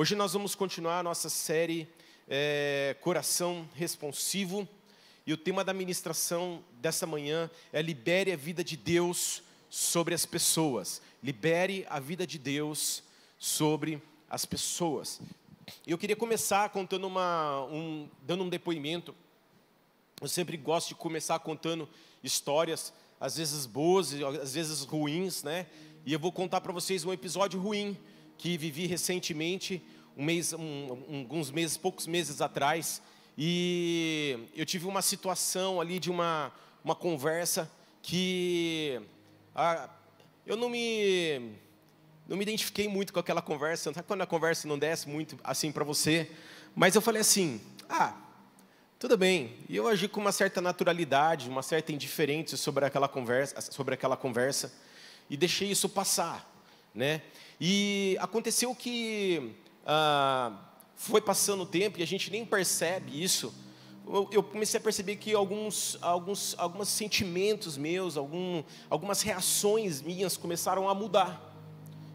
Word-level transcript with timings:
Hoje 0.00 0.14
nós 0.14 0.32
vamos 0.32 0.54
continuar 0.54 1.00
a 1.00 1.02
nossa 1.02 1.28
série 1.28 1.88
é, 2.28 2.94
Coração 3.00 3.68
Responsivo. 3.74 4.68
E 5.26 5.32
o 5.32 5.36
tema 5.36 5.64
da 5.64 5.74
ministração 5.74 6.62
dessa 6.74 7.04
manhã 7.04 7.50
é 7.72 7.82
Libere 7.82 8.30
a 8.30 8.36
vida 8.36 8.62
de 8.62 8.76
Deus 8.76 9.42
sobre 9.68 10.14
as 10.14 10.24
pessoas. 10.24 11.02
Libere 11.20 11.84
a 11.90 11.98
vida 11.98 12.24
de 12.24 12.38
Deus 12.38 13.02
sobre 13.40 14.00
as 14.30 14.44
pessoas. 14.44 15.20
Eu 15.84 15.98
queria 15.98 16.14
começar 16.14 16.68
contando 16.68 17.04
uma, 17.04 17.64
um, 17.64 18.08
dando 18.22 18.44
um 18.44 18.48
depoimento. 18.48 19.12
Eu 20.20 20.28
sempre 20.28 20.56
gosto 20.56 20.90
de 20.90 20.94
começar 20.94 21.40
contando 21.40 21.88
histórias, 22.22 22.92
às 23.18 23.36
vezes 23.36 23.66
boas, 23.66 24.14
às 24.40 24.54
vezes 24.54 24.84
ruins, 24.84 25.42
né? 25.42 25.66
E 26.06 26.12
eu 26.12 26.20
vou 26.20 26.30
contar 26.30 26.60
para 26.60 26.72
vocês 26.72 27.04
um 27.04 27.12
episódio 27.12 27.58
ruim 27.58 27.98
que 28.38 28.56
vivi 28.56 28.86
recentemente, 28.86 29.82
um 30.16 30.24
mês, 30.24 30.52
um, 30.52 30.90
alguns 30.90 31.50
meses, 31.50 31.76
poucos 31.76 32.06
meses 32.06 32.40
atrás, 32.40 33.02
e 33.36 34.48
eu 34.56 34.64
tive 34.64 34.86
uma 34.86 35.02
situação 35.02 35.80
ali 35.80 35.98
de 35.98 36.10
uma, 36.10 36.52
uma 36.82 36.94
conversa 36.94 37.70
que 38.02 39.00
ah, 39.54 39.90
eu 40.46 40.56
não 40.56 40.70
me 40.70 41.52
não 42.26 42.36
me 42.36 42.42
identifiquei 42.42 42.86
muito 42.88 43.12
com 43.12 43.18
aquela 43.18 43.40
conversa, 43.40 43.92
sabe 43.92 44.06
quando 44.06 44.22
a 44.22 44.26
conversa 44.26 44.68
não 44.68 44.78
desce 44.78 45.08
muito 45.08 45.38
assim 45.42 45.72
para 45.72 45.82
você, 45.82 46.30
mas 46.76 46.94
eu 46.94 47.00
falei 47.00 47.22
assim, 47.22 47.60
ah, 47.88 48.14
tudo 48.98 49.16
bem. 49.16 49.54
E 49.68 49.76
eu 49.76 49.88
agi 49.88 50.08
com 50.08 50.20
uma 50.20 50.32
certa 50.32 50.60
naturalidade, 50.60 51.48
uma 51.48 51.62
certa 51.62 51.92
indiferença 51.92 52.56
sobre 52.56 52.84
aquela 52.84 53.08
conversa, 53.08 53.60
sobre 53.60 53.94
aquela 53.94 54.16
conversa, 54.16 54.72
e 55.30 55.36
deixei 55.36 55.70
isso 55.70 55.88
passar, 55.88 56.50
né? 56.94 57.22
E 57.60 58.16
aconteceu 58.20 58.74
que 58.74 59.52
ah, 59.86 60.52
foi 60.94 61.20
passando 61.20 61.62
o 61.62 61.66
tempo 61.66 61.98
e 61.98 62.02
a 62.02 62.06
gente 62.06 62.30
nem 62.30 62.44
percebe 62.44 63.22
isso. 63.22 63.54
Eu, 64.06 64.28
eu 64.32 64.42
comecei 64.42 64.78
a 64.78 64.82
perceber 64.82 65.16
que 65.16 65.34
alguns, 65.34 65.98
alguns, 66.00 66.54
alguns 66.58 66.88
sentimentos 66.88 67.76
meus, 67.76 68.16
algum, 68.16 68.62
algumas 68.88 69.22
reações 69.22 70.00
minhas 70.00 70.36
começaram 70.36 70.88
a 70.88 70.94
mudar. 70.94 71.44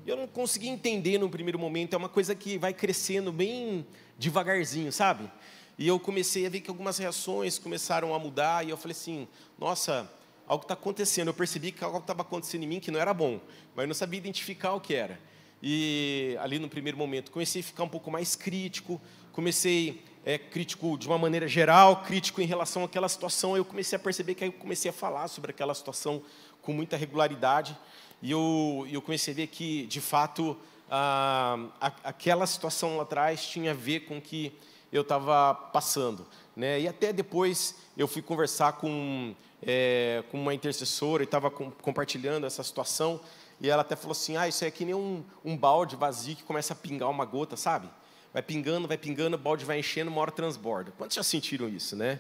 Eu 0.06 0.18
não 0.18 0.28
consegui 0.28 0.68
entender 0.68 1.18
no 1.18 1.30
primeiro 1.30 1.60
momento, 1.60 1.94
é 1.94 1.98
uma 1.98 2.10
coisa 2.10 2.36
que 2.36 2.58
vai 2.58 2.74
crescendo 2.74 3.32
bem 3.32 3.86
devagarzinho, 4.18 4.92
sabe? 4.92 5.32
E 5.78 5.88
eu 5.88 6.00
comecei 6.00 6.46
a 6.46 6.50
ver 6.50 6.62
que 6.62 6.70
algumas 6.70 6.98
reações 6.98 7.58
começaram 7.58 8.14
a 8.14 8.20
mudar, 8.20 8.66
e 8.66 8.70
eu 8.70 8.78
falei 8.78 8.92
assim: 8.92 9.28
nossa, 9.58 10.10
algo 10.48 10.64
está 10.64 10.74
acontecendo. 10.74 11.30
Eu 11.30 11.34
percebi 11.34 11.72
que 11.72 11.84
algo 11.84 11.98
estava 12.00 12.22
acontecendo 12.22 12.64
em 12.64 12.68
mim 12.68 12.80
que 12.80 12.92
não 12.92 13.00
era 13.00 13.14
bom, 13.14 13.40
mas 13.76 13.84
eu 13.84 13.88
não 13.88 13.96
sabia 13.96 14.18
identificar 14.18 14.74
o 14.74 14.82
que 14.82 14.94
era. 14.94 15.20
E 15.66 16.38
ali 16.42 16.60
no 16.60 16.68
primeiro 16.68 16.98
momento 16.98 17.32
comecei 17.32 17.62
a 17.62 17.64
ficar 17.64 17.84
um 17.84 17.90
pouco 17.90 18.12
mais 18.12 18.36
crítico, 18.36 19.02
comecei 19.32 20.04
é, 20.26 20.38
crítico 20.38 20.98
de 20.98 21.08
uma 21.08 21.18
maneira 21.18 21.48
geral, 21.48 22.04
crítico 22.04 22.42
em 22.42 22.46
relação 22.46 22.84
àquela 22.84 23.08
situação. 23.08 23.56
Eu 23.56 23.64
comecei 23.64 23.96
a 23.96 24.00
perceber 24.00 24.36
que 24.36 24.44
aí 24.44 24.50
eu 24.50 24.54
comecei 24.54 24.90
a 24.90 24.94
falar 24.94 25.30
sobre 25.30 25.52
aquela 25.52 25.74
situação 25.74 26.22
com 26.62 26.74
muita 26.74 26.98
regularidade. 26.98 27.78
E 28.22 28.30
eu, 28.32 28.86
eu 28.92 29.02
comecei 29.02 29.34
a 29.34 29.38
ver 29.38 29.48
que, 29.48 29.86
de 29.86 30.02
fato, 30.02 30.58
a, 30.92 31.58
a, 31.80 31.88
aquela 32.04 32.46
situação 32.46 32.98
lá 32.98 33.04
atrás 33.04 33.48
tinha 33.48 33.72
a 33.72 33.74
ver 33.74 34.02
com 34.02 34.18
o 34.18 34.22
que 34.22 34.52
eu 34.92 35.02
estava 35.02 35.56
passando. 35.56 36.28
Né? 36.58 36.82
E 36.82 36.88
até 36.90 37.14
depois 37.14 37.76
eu 37.98 38.08
fui 38.08 38.22
conversar 38.22 38.74
com, 38.74 39.34
é, 39.62 40.26
com 40.30 40.42
uma 40.42 40.54
intercessora 40.54 41.24
e 41.24 41.26
estava 41.26 41.50
com, 41.50 41.72
compartilhando 41.72 42.46
essa 42.46 42.64
situação. 42.64 43.22
E 43.64 43.70
ela 43.70 43.82
até 43.82 43.96
falou 43.96 44.12
assim: 44.12 44.36
Ah, 44.36 44.46
isso 44.46 44.66
é 44.66 44.70
que 44.70 44.84
nem 44.84 44.94
um, 44.94 45.24
um 45.44 45.56
balde 45.56 45.96
vazio 45.96 46.36
que 46.36 46.44
começa 46.44 46.74
a 46.74 46.76
pingar 46.76 47.10
uma 47.10 47.24
gota, 47.24 47.56
sabe? 47.56 47.90
Vai 48.34 48.42
pingando, 48.44 48.90
vai 48.90 48.98
pingando, 48.98 49.38
o 49.38 49.40
balde 49.40 49.64
vai 49.64 49.80
enchendo, 49.80 50.12
uma 50.12 50.20
hora 50.20 50.32
transborda. 50.32 50.92
Quantos 50.98 51.16
já 51.16 51.24
sentiram 51.24 51.70
isso, 51.70 51.96
né? 51.96 52.20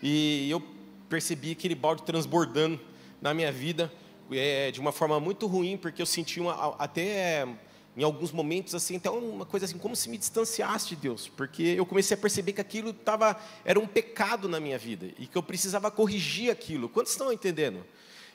E 0.00 0.48
eu 0.48 0.62
percebi 1.08 1.50
aquele 1.50 1.74
balde 1.74 2.04
transbordando 2.04 2.78
na 3.20 3.34
minha 3.34 3.50
vida 3.50 3.92
é, 4.30 4.70
de 4.70 4.78
uma 4.78 4.92
forma 4.92 5.18
muito 5.18 5.48
ruim, 5.48 5.76
porque 5.76 6.00
eu 6.00 6.06
senti 6.06 6.38
uma, 6.38 6.76
até 6.78 7.48
em 7.96 8.02
alguns 8.04 8.30
momentos 8.30 8.74
assim, 8.74 8.96
até 8.96 9.10
uma 9.10 9.46
coisa 9.46 9.66
assim, 9.66 9.78
como 9.78 9.96
se 9.96 10.08
me 10.08 10.18
distanciasse 10.18 10.88
de 10.88 10.96
Deus, 10.96 11.28
porque 11.28 11.62
eu 11.62 11.86
comecei 11.86 12.16
a 12.16 12.18
perceber 12.18 12.52
que 12.52 12.60
aquilo 12.60 12.92
tava, 12.92 13.36
era 13.64 13.80
um 13.80 13.86
pecado 13.86 14.48
na 14.48 14.60
minha 14.60 14.78
vida 14.78 15.10
e 15.18 15.26
que 15.26 15.36
eu 15.36 15.42
precisava 15.42 15.90
corrigir 15.90 16.50
aquilo. 16.50 16.88
Quantos 16.88 17.12
estão 17.12 17.32
entendendo? 17.32 17.84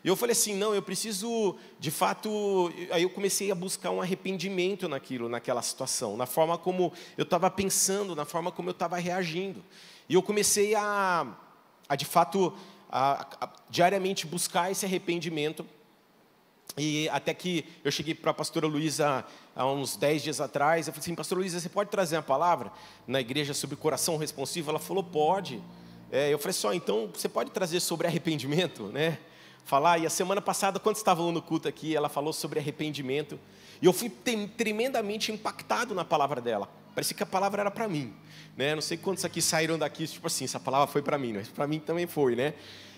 E 0.03 0.07
eu 0.07 0.15
falei 0.15 0.31
assim, 0.31 0.55
não, 0.55 0.73
eu 0.73 0.81
preciso, 0.81 1.55
de 1.79 1.91
fato, 1.91 2.71
aí 2.91 3.03
eu 3.03 3.09
comecei 3.09 3.51
a 3.51 3.55
buscar 3.55 3.91
um 3.91 4.01
arrependimento 4.01 4.87
naquilo, 4.87 5.27
naquela 5.27 5.61
situação, 5.61 6.15
na 6.15 6.25
forma 6.25 6.57
como 6.57 6.93
eu 7.17 7.23
estava 7.23 7.49
pensando, 7.51 8.15
na 8.15 8.25
forma 8.25 8.51
como 8.51 8.69
eu 8.69 8.73
estava 8.73 8.97
reagindo. 8.97 9.63
E 10.07 10.13
eu 10.13 10.23
comecei 10.23 10.73
a, 10.73 11.27
a 11.87 11.95
de 11.95 12.05
fato, 12.05 12.53
a, 12.89 13.27
a, 13.41 13.49
diariamente 13.69 14.25
buscar 14.25 14.71
esse 14.71 14.85
arrependimento 14.85 15.65
e 16.77 17.09
até 17.09 17.33
que 17.33 17.65
eu 17.83 17.91
cheguei 17.91 18.15
para 18.15 18.31
a 18.31 18.33
pastora 18.33 18.65
Luísa 18.67 19.25
há 19.55 19.65
uns 19.65 19.97
10 19.97 20.23
dias 20.23 20.41
atrás, 20.41 20.87
eu 20.87 20.93
falei 20.93 21.03
assim, 21.03 21.15
pastora 21.15 21.41
Luísa, 21.41 21.59
você 21.59 21.67
pode 21.67 21.89
trazer 21.89 22.15
uma 22.15 22.23
palavra 22.23 22.71
na 23.05 23.19
igreja 23.19 23.53
sobre 23.53 23.75
coração 23.75 24.17
responsivo? 24.17 24.69
Ela 24.69 24.79
falou, 24.79 25.03
pode. 25.03 25.61
É, 26.11 26.33
eu 26.33 26.39
falei 26.39 26.53
só, 26.53 26.73
então 26.73 27.09
você 27.13 27.27
pode 27.27 27.51
trazer 27.51 27.79
sobre 27.79 28.07
arrependimento, 28.07 28.83
né? 28.83 29.19
Falar, 29.65 29.99
e 29.99 30.05
a 30.05 30.09
semana 30.09 30.41
passada, 30.41 30.79
quando 30.79 30.95
estavam 30.95 31.31
no 31.31 31.41
culto 31.41 31.67
aqui, 31.67 31.95
ela 31.95 32.09
falou 32.09 32.33
sobre 32.33 32.59
arrependimento, 32.59 33.39
e 33.81 33.85
eu 33.85 33.93
fui 33.93 34.09
tremendamente 34.57 35.31
impactado 35.31 35.93
na 35.93 36.03
palavra 36.03 36.41
dela. 36.41 36.69
Parecia 36.93 37.15
que 37.15 37.23
a 37.23 37.25
palavra 37.25 37.61
era 37.61 37.71
para 37.71 37.87
mim, 37.87 38.13
né? 38.57 38.75
Não 38.75 38.81
sei 38.81 38.97
quantos 38.97 39.23
aqui 39.23 39.41
saíram 39.41 39.77
daqui, 39.77 40.07
tipo 40.07 40.27
assim, 40.27 40.43
essa 40.43 40.59
palavra 40.59 40.87
foi 40.87 41.01
para 41.01 41.17
mim, 41.17 41.33
mas 41.33 41.47
para 41.47 41.67
mim 41.67 41.79
também 41.79 42.07
foi, 42.07 42.35
né? 42.35 42.53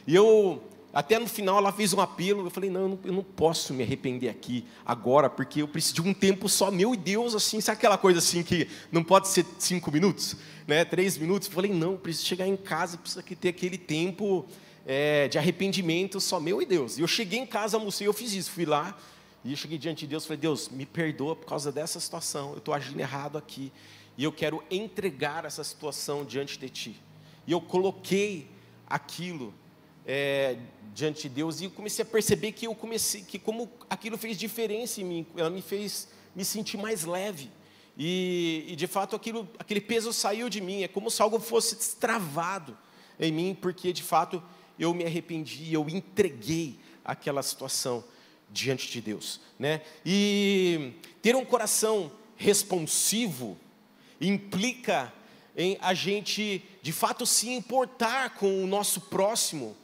E 0.08 0.16
eu 0.16 0.62
até 0.94 1.18
no 1.18 1.28
final 1.28 1.58
ela 1.58 1.72
fez 1.72 1.94
um 1.94 2.02
apelo. 2.02 2.46
Eu 2.46 2.50
falei: 2.50 2.70
não, 2.70 3.00
eu 3.04 3.14
não, 3.14 3.24
posso 3.24 3.74
me 3.74 3.84
arrepender 3.84 4.30
aqui 4.30 4.66
agora, 4.86 5.30
porque 5.30 5.62
eu 5.62 5.68
preciso 5.68 5.96
de 5.96 6.02
um 6.02 6.14
tempo 6.14 6.50
só 6.50 6.70
meu 6.70 6.94
e 6.94 6.98
Deus, 6.98 7.34
assim, 7.34 7.62
sabe 7.62 7.78
aquela 7.78 7.98
coisa 7.98 8.20
assim 8.20 8.44
que 8.44 8.68
não 8.92 9.04
pode 9.04 9.28
ser 9.30 9.46
cinco 9.58 9.92
minutos, 9.92 10.36
né? 10.68 10.84
Três 10.84 11.18
minutos. 11.18 11.48
Eu 11.48 11.54
falei: 11.54 11.72
não, 11.72 11.96
preciso 11.98 12.26
chegar 12.26 12.48
em 12.48 12.58
casa, 12.58 12.98
precisa 12.98 13.24
ter 13.24 13.50
aquele 13.50 13.78
tempo 13.78 14.46
é, 14.86 15.28
de 15.28 15.38
arrependimento 15.38 16.20
só 16.20 16.40
meu 16.40 16.62
e 16.62 16.66
Deus. 16.66 16.98
E 16.98 17.02
eu 17.02 17.08
cheguei 17.08 17.40
em 17.40 17.46
casa, 17.46 17.78
almocei, 17.78 18.08
eu 18.08 18.14
fiz 18.14 18.34
isso. 18.34 18.52
Fui 18.52 18.66
lá 18.66 18.98
e 19.44 19.52
eu 19.52 19.58
cheguei 19.58 19.78
diante 19.78 20.02
de 20.02 20.08
Deus, 20.08 20.26
falei: 20.26 20.40
Deus, 20.40 20.70
me 20.70 20.86
perdoa 20.86 21.36
por 21.36 21.46
causa 21.46 21.72
dessa 21.72 22.00
situação. 22.00 22.52
Eu 22.52 22.58
estou 22.58 22.74
agindo 22.74 23.00
errado 23.00 23.38
aqui 23.38 23.72
e 24.18 24.24
eu 24.24 24.32
quero 24.32 24.64
entregar 24.70 25.46
essa 25.46 25.64
situação 25.64 26.26
diante 26.26 26.58
de 26.58 26.70
Ti. 26.70 27.02
E 27.48 27.52
eu 27.52 27.62
coloquei 27.62 28.48
aquilo 28.88 29.54
é, 30.06 30.58
diante 30.94 31.24
de 31.24 31.30
Deus 31.30 31.62
e 31.62 31.70
comecei 31.70 32.04
a 32.04 32.06
perceber 32.06 32.52
que 32.52 32.68
eu 32.68 32.76
comecei 32.76 33.22
que 33.22 33.40
como 33.40 33.72
aquilo 33.90 34.18
fez 34.18 34.38
diferença 34.38 35.02
em 35.02 35.04
mim, 35.04 35.28
ela 35.36 35.50
me 35.50 35.62
fez 35.62 36.10
me 36.36 36.46
sentir 36.46 36.78
mais 36.78 37.04
leve 37.04 37.50
e, 37.98 38.66
e 38.68 38.76
de 38.76 38.88
fato 38.88 39.16
aquilo, 39.16 39.48
aquele 39.60 39.82
peso 39.82 40.14
saiu 40.14 40.50
de 40.50 40.62
mim, 40.62 40.84
é 40.84 40.88
como 40.88 41.10
se 41.10 41.22
algo 41.22 41.40
fosse 41.40 41.76
destravado 41.76 42.78
em 43.20 43.32
mim, 43.32 43.58
porque 43.60 43.92
de 43.94 44.04
fato 44.04 44.42
eu 44.82 44.96
me 44.96 45.06
arrependi, 45.06 45.72
eu 45.72 45.88
entreguei 45.88 46.80
aquela 47.06 47.44
situação 47.44 48.04
diante 48.50 48.92
de 48.92 49.00
Deus, 49.00 49.40
né? 49.60 49.82
E 50.04 50.94
ter 51.22 51.36
um 51.36 51.46
coração 51.46 52.12
responsivo 52.36 53.56
implica 54.20 55.14
em 55.56 55.78
a 55.82 55.94
gente 55.94 56.64
de 56.82 56.92
fato 56.92 57.28
se 57.28 57.50
importar 57.50 58.32
com 58.32 58.64
o 58.64 58.66
nosso 58.66 59.02
próximo, 59.02 59.78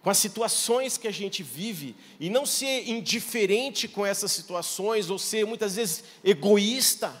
com 0.00 0.10
as 0.10 0.18
situações 0.18 0.96
que 0.96 1.08
a 1.08 1.12
gente 1.12 1.42
vive 1.42 1.96
e 2.20 2.30
não 2.30 2.46
ser 2.46 2.88
indiferente 2.88 3.88
com 3.88 4.06
essas 4.06 4.30
situações 4.30 5.10
ou 5.10 5.18
ser 5.18 5.44
muitas 5.44 5.74
vezes 5.74 6.04
egoísta, 6.22 7.20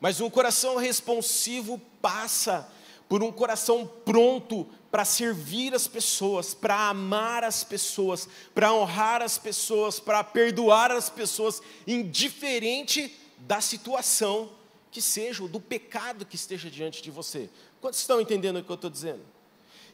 mas 0.00 0.20
um 0.20 0.28
coração 0.28 0.76
responsivo 0.76 1.80
passa 2.00 2.68
por 3.12 3.22
um 3.22 3.30
coração 3.30 3.86
pronto 4.06 4.66
para 4.90 5.04
servir 5.04 5.74
as 5.74 5.86
pessoas, 5.86 6.54
para 6.54 6.88
amar 6.88 7.44
as 7.44 7.62
pessoas, 7.62 8.26
para 8.54 8.72
honrar 8.72 9.20
as 9.20 9.36
pessoas, 9.36 10.00
para 10.00 10.24
perdoar 10.24 10.90
as 10.90 11.10
pessoas, 11.10 11.60
indiferente 11.86 13.14
da 13.40 13.60
situação 13.60 14.50
que 14.90 15.02
seja, 15.02 15.42
ou 15.42 15.48
do 15.50 15.60
pecado 15.60 16.24
que 16.24 16.36
esteja 16.36 16.70
diante 16.70 17.02
de 17.02 17.10
você. 17.10 17.50
Quantos 17.82 18.00
estão 18.00 18.18
entendendo 18.18 18.60
o 18.60 18.64
que 18.64 18.70
eu 18.70 18.76
estou 18.76 18.88
dizendo? 18.88 19.20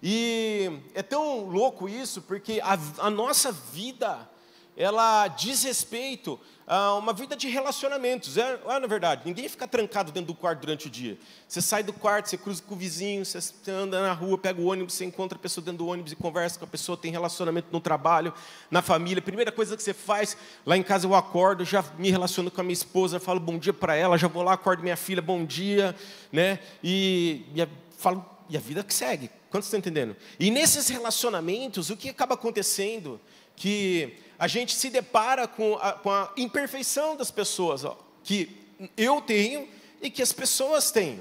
E 0.00 0.70
é 0.94 1.02
tão 1.02 1.46
louco 1.46 1.88
isso, 1.88 2.22
porque 2.22 2.60
a, 2.62 2.78
a 2.98 3.10
nossa 3.10 3.50
vida 3.50 4.30
ela 4.78 5.26
diz 5.26 5.64
respeito 5.64 6.38
a 6.64 6.94
uma 6.94 7.12
vida 7.12 7.34
de 7.34 7.48
relacionamentos. 7.48 8.38
É, 8.38 8.60
é 8.64 8.78
na 8.78 8.86
verdade, 8.86 9.22
ninguém 9.24 9.48
fica 9.48 9.66
trancado 9.66 10.12
dentro 10.12 10.28
do 10.28 10.34
quarto 10.34 10.60
durante 10.60 10.86
o 10.86 10.90
dia. 10.90 11.18
Você 11.48 11.60
sai 11.60 11.82
do 11.82 11.92
quarto, 11.92 12.28
você 12.28 12.38
cruza 12.38 12.62
com 12.62 12.76
o 12.76 12.78
vizinho, 12.78 13.24
você 13.24 13.42
anda 13.68 14.00
na 14.00 14.12
rua, 14.12 14.38
pega 14.38 14.60
o 14.60 14.66
ônibus, 14.66 14.94
você 14.94 15.04
encontra 15.04 15.36
a 15.36 15.40
pessoa 15.40 15.64
dentro 15.64 15.78
do 15.78 15.88
ônibus 15.88 16.12
e 16.12 16.16
conversa 16.16 16.60
com 16.60 16.64
a 16.64 16.68
pessoa, 16.68 16.96
tem 16.96 17.10
relacionamento 17.10 17.66
no 17.72 17.80
trabalho, 17.80 18.32
na 18.70 18.80
família. 18.80 19.20
Primeira 19.20 19.50
coisa 19.50 19.76
que 19.76 19.82
você 19.82 19.92
faz, 19.92 20.36
lá 20.64 20.76
em 20.76 20.82
casa 20.84 21.08
eu 21.08 21.14
acordo, 21.16 21.64
já 21.64 21.84
me 21.98 22.08
relaciono 22.08 22.48
com 22.48 22.60
a 22.60 22.64
minha 22.64 22.74
esposa, 22.74 23.18
falo 23.18 23.40
bom 23.40 23.58
dia 23.58 23.72
para 23.72 23.96
ela, 23.96 24.16
já 24.16 24.28
vou 24.28 24.44
lá, 24.44 24.52
acordo 24.52 24.80
minha 24.80 24.96
filha, 24.96 25.20
bom 25.20 25.44
dia, 25.44 25.96
né? 26.30 26.60
E, 26.84 27.46
e 27.52 27.68
falo, 27.96 28.24
e 28.48 28.56
a 28.56 28.60
vida 28.60 28.84
que 28.84 28.94
segue. 28.94 29.28
Quantos 29.50 29.66
estão 29.66 29.78
entendendo? 29.78 30.14
E 30.38 30.52
nesses 30.52 30.86
relacionamentos, 30.88 31.90
o 31.90 31.96
que 31.96 32.10
acaba 32.10 32.34
acontecendo? 32.34 33.20
Que 33.56 34.18
a 34.38 34.46
gente 34.46 34.74
se 34.74 34.88
depara 34.88 35.48
com 35.48 35.74
a, 35.76 35.92
com 35.92 36.10
a 36.10 36.32
imperfeição 36.36 37.16
das 37.16 37.30
pessoas, 37.30 37.84
ó, 37.84 37.98
que 38.22 38.56
eu 38.96 39.20
tenho 39.20 39.68
e 40.00 40.08
que 40.08 40.22
as 40.22 40.32
pessoas 40.32 40.90
têm. 40.90 41.20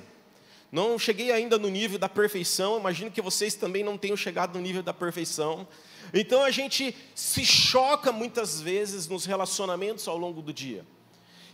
Não 0.71 0.99
cheguei 0.99 1.31
ainda 1.31 1.57
no 1.57 1.69
nível 1.69 1.97
da 1.97 2.07
perfeição, 2.07 2.77
imagino 2.77 3.09
que 3.09 3.21
vocês 3.21 3.55
também 3.55 3.83
não 3.83 3.97
tenham 3.97 4.17
chegado 4.17 4.55
no 4.55 4.61
nível 4.61 4.83
da 4.83 4.93
perfeição. 4.93 5.67
Então 6.13 6.43
a 6.43 6.51
gente 6.51 6.95
se 7.15 7.43
choca 7.43 8.11
muitas 8.11 8.61
vezes 8.61 9.07
nos 9.07 9.25
relacionamentos 9.25 10.07
ao 10.07 10.17
longo 10.17 10.41
do 10.41 10.53
dia. 10.53 10.85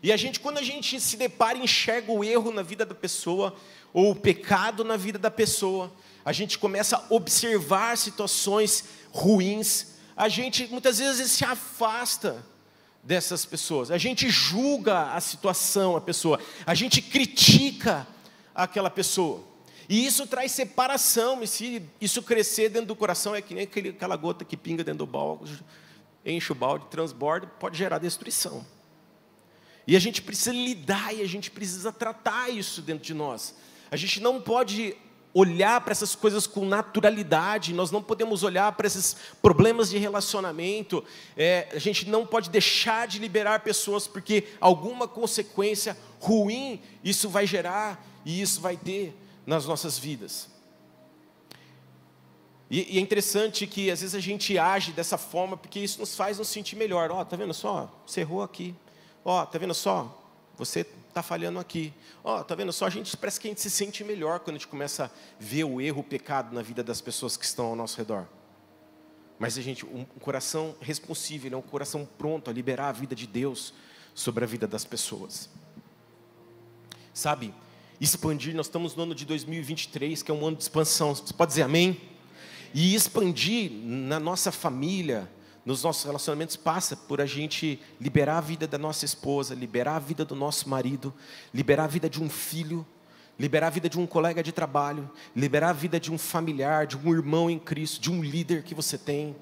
E 0.01 0.11
a 0.11 0.17
gente, 0.17 0.41
quando 0.41 0.57
a 0.57 0.63
gente 0.63 0.99
se 0.99 1.15
depara 1.15 1.57
enxerga 1.57 2.11
o 2.11 2.23
erro 2.25 2.51
na 2.51 2.61
vida 2.61 2.85
da 2.85 2.93
pessoa, 2.93 3.55
ou 3.93 4.11
o 4.11 4.15
pecado 4.15 4.83
na 4.83 4.97
vida 4.97 5.17
da 5.17 5.31
pessoa, 5.31 5.93
a 6.25 6.33
gente 6.33 6.57
começa 6.57 6.97
a 6.97 7.05
observar 7.09 7.97
situações 7.97 8.83
ruins 9.11 9.92
a 10.15 10.29
gente 10.29 10.67
muitas 10.67 10.99
vezes 10.99 11.31
se 11.31 11.43
afasta 11.43 12.43
dessas 13.03 13.45
pessoas, 13.45 13.91
a 13.91 13.97
gente 13.97 14.29
julga 14.29 15.13
a 15.13 15.19
situação, 15.19 15.95
a 15.95 16.01
pessoa, 16.01 16.39
a 16.65 16.73
gente 16.73 17.01
critica 17.01 18.07
aquela 18.55 18.89
pessoa. 18.89 19.43
E 19.89 20.05
isso 20.05 20.25
traz 20.25 20.51
separação, 20.53 21.43
e 21.43 21.47
se 21.47 21.83
isso 21.99 22.23
crescer 22.23 22.69
dentro 22.69 22.87
do 22.87 22.95
coração, 22.95 23.35
é 23.35 23.41
que 23.41 23.53
nem 23.53 23.65
aquela 23.65 24.15
gota 24.15 24.45
que 24.45 24.55
pinga 24.55 24.83
dentro 24.83 24.99
do 24.99 25.05
balde, 25.05 25.61
enche 26.25 26.51
o 26.51 26.55
balde, 26.55 26.85
transborda, 26.89 27.47
pode 27.59 27.77
gerar 27.77 27.97
destruição. 27.97 28.65
E 29.85 29.97
a 29.97 29.99
gente 29.99 30.21
precisa 30.21 30.53
lidar 30.53 31.13
e 31.13 31.21
a 31.21 31.27
gente 31.27 31.51
precisa 31.51 31.91
tratar 31.91 32.49
isso 32.49 32.81
dentro 32.81 33.03
de 33.03 33.13
nós. 33.13 33.53
A 33.91 33.97
gente 33.97 34.21
não 34.21 34.41
pode 34.41 34.95
olhar 35.33 35.81
para 35.81 35.91
essas 35.91 36.13
coisas 36.15 36.45
com 36.45 36.65
naturalidade, 36.65 37.73
nós 37.73 37.89
não 37.89 38.03
podemos 38.03 38.43
olhar 38.43 38.71
para 38.73 38.85
esses 38.85 39.15
problemas 39.41 39.89
de 39.89 39.97
relacionamento, 39.97 41.03
é, 41.35 41.67
a 41.71 41.79
gente 41.79 42.07
não 42.07 42.25
pode 42.25 42.49
deixar 42.49 43.07
de 43.07 43.17
liberar 43.17 43.61
pessoas, 43.61 44.07
porque 44.07 44.47
alguma 44.61 45.07
consequência 45.07 45.97
ruim 46.19 46.79
isso 47.03 47.27
vai 47.29 47.47
gerar 47.47 48.05
e 48.23 48.41
isso 48.41 48.61
vai 48.61 48.77
ter 48.77 49.15
nas 49.45 49.65
nossas 49.65 49.97
vidas. 49.97 50.47
E, 52.69 52.95
e 52.95 52.97
é 52.97 53.01
interessante 53.01 53.67
que 53.67 53.91
às 53.91 54.01
vezes 54.01 54.15
a 54.15 54.19
gente 54.19 54.57
age 54.57 54.91
dessa 54.93 55.17
forma, 55.17 55.57
porque 55.57 55.79
isso 55.79 55.99
nos 55.99 56.15
faz 56.15 56.37
nos 56.37 56.47
sentir 56.47 56.75
melhor. 56.75 57.11
Ó, 57.11 57.21
oh, 57.21 57.25
tá 57.25 57.35
vendo 57.35 57.53
só? 57.53 57.91
Você 58.05 58.21
errou 58.21 58.41
aqui. 58.41 58.73
Ó, 59.25 59.41
oh, 59.41 59.45
tá 59.45 59.59
vendo 59.59 59.73
só? 59.73 60.19
Você 60.57 60.85
está 61.13 61.21
falhando 61.21 61.59
aqui. 61.59 61.93
Ó, 62.23 62.39
oh, 62.39 62.43
tá 62.43 62.55
vendo 62.55 62.73
só? 62.73 62.87
A 62.87 62.89
gente 62.89 63.15
parece 63.15 63.39
que 63.39 63.47
a 63.47 63.51
gente 63.51 63.61
se 63.61 63.69
sente 63.69 64.03
melhor 64.03 64.39
quando 64.39 64.55
a 64.55 64.59
gente 64.59 64.67
começa 64.67 65.05
a 65.05 65.09
ver 65.39 65.63
o 65.63 65.79
erro, 65.79 66.01
o 66.01 66.03
pecado 66.03 66.53
na 66.53 66.61
vida 66.61 66.83
das 66.83 66.99
pessoas 66.99 67.37
que 67.37 67.45
estão 67.45 67.67
ao 67.67 67.75
nosso 67.75 67.97
redor. 67.97 68.25
Mas 69.37 69.57
a 69.57 69.61
gente, 69.61 69.85
um 69.85 70.05
coração 70.19 70.75
responsivo, 70.81 71.47
é 71.47 71.55
um 71.55 71.61
coração 71.61 72.07
pronto 72.17 72.49
a 72.49 72.53
liberar 72.53 72.89
a 72.89 72.91
vida 72.91 73.15
de 73.15 73.27
Deus 73.27 73.73
sobre 74.15 74.43
a 74.43 74.47
vida 74.47 74.67
das 74.67 74.83
pessoas. 74.83 75.49
Sabe? 77.13 77.53
Expandir, 78.01 78.55
nós 78.55 78.65
estamos 78.65 78.95
no 78.95 79.03
ano 79.03 79.13
de 79.13 79.25
2023, 79.25 80.23
que 80.23 80.31
é 80.31 80.33
um 80.33 80.45
ano 80.45 80.57
de 80.57 80.63
expansão. 80.63 81.13
Você 81.13 81.33
pode 81.33 81.49
dizer 81.49 81.63
amém? 81.63 82.01
E 82.73 82.95
expandir 82.95 83.71
na 83.71 84.19
nossa 84.19 84.51
família, 84.51 85.29
nos 85.65 85.83
nossos 85.83 86.03
relacionamentos 86.03 86.55
passa 86.55 86.95
por 86.95 87.21
a 87.21 87.25
gente 87.25 87.79
liberar 87.99 88.37
a 88.37 88.41
vida 88.41 88.67
da 88.67 88.77
nossa 88.77 89.05
esposa, 89.05 89.55
liberar 89.55 89.95
a 89.95 89.99
vida 89.99 90.25
do 90.25 90.35
nosso 90.35 90.67
marido, 90.67 91.13
liberar 91.53 91.85
a 91.85 91.87
vida 91.87 92.09
de 92.09 92.21
um 92.21 92.29
filho, 92.29 92.85
liberar 93.39 93.67
a 93.67 93.69
vida 93.69 93.89
de 93.89 93.97
um 93.97 94.05
colega 94.05 94.43
de 94.43 94.51
trabalho, 94.51 95.09
liberar 95.35 95.69
a 95.69 95.73
vida 95.73 95.99
de 95.99 96.11
um 96.11 96.17
familiar, 96.17 96.85
de 96.85 96.97
um 96.97 97.13
irmão 97.13 97.49
em 97.49 97.57
Cristo, 97.57 98.01
de 98.01 98.11
um 98.11 98.21
líder 98.21 98.63
que 98.63 98.75
você 98.75 98.97
tem. 98.97 99.35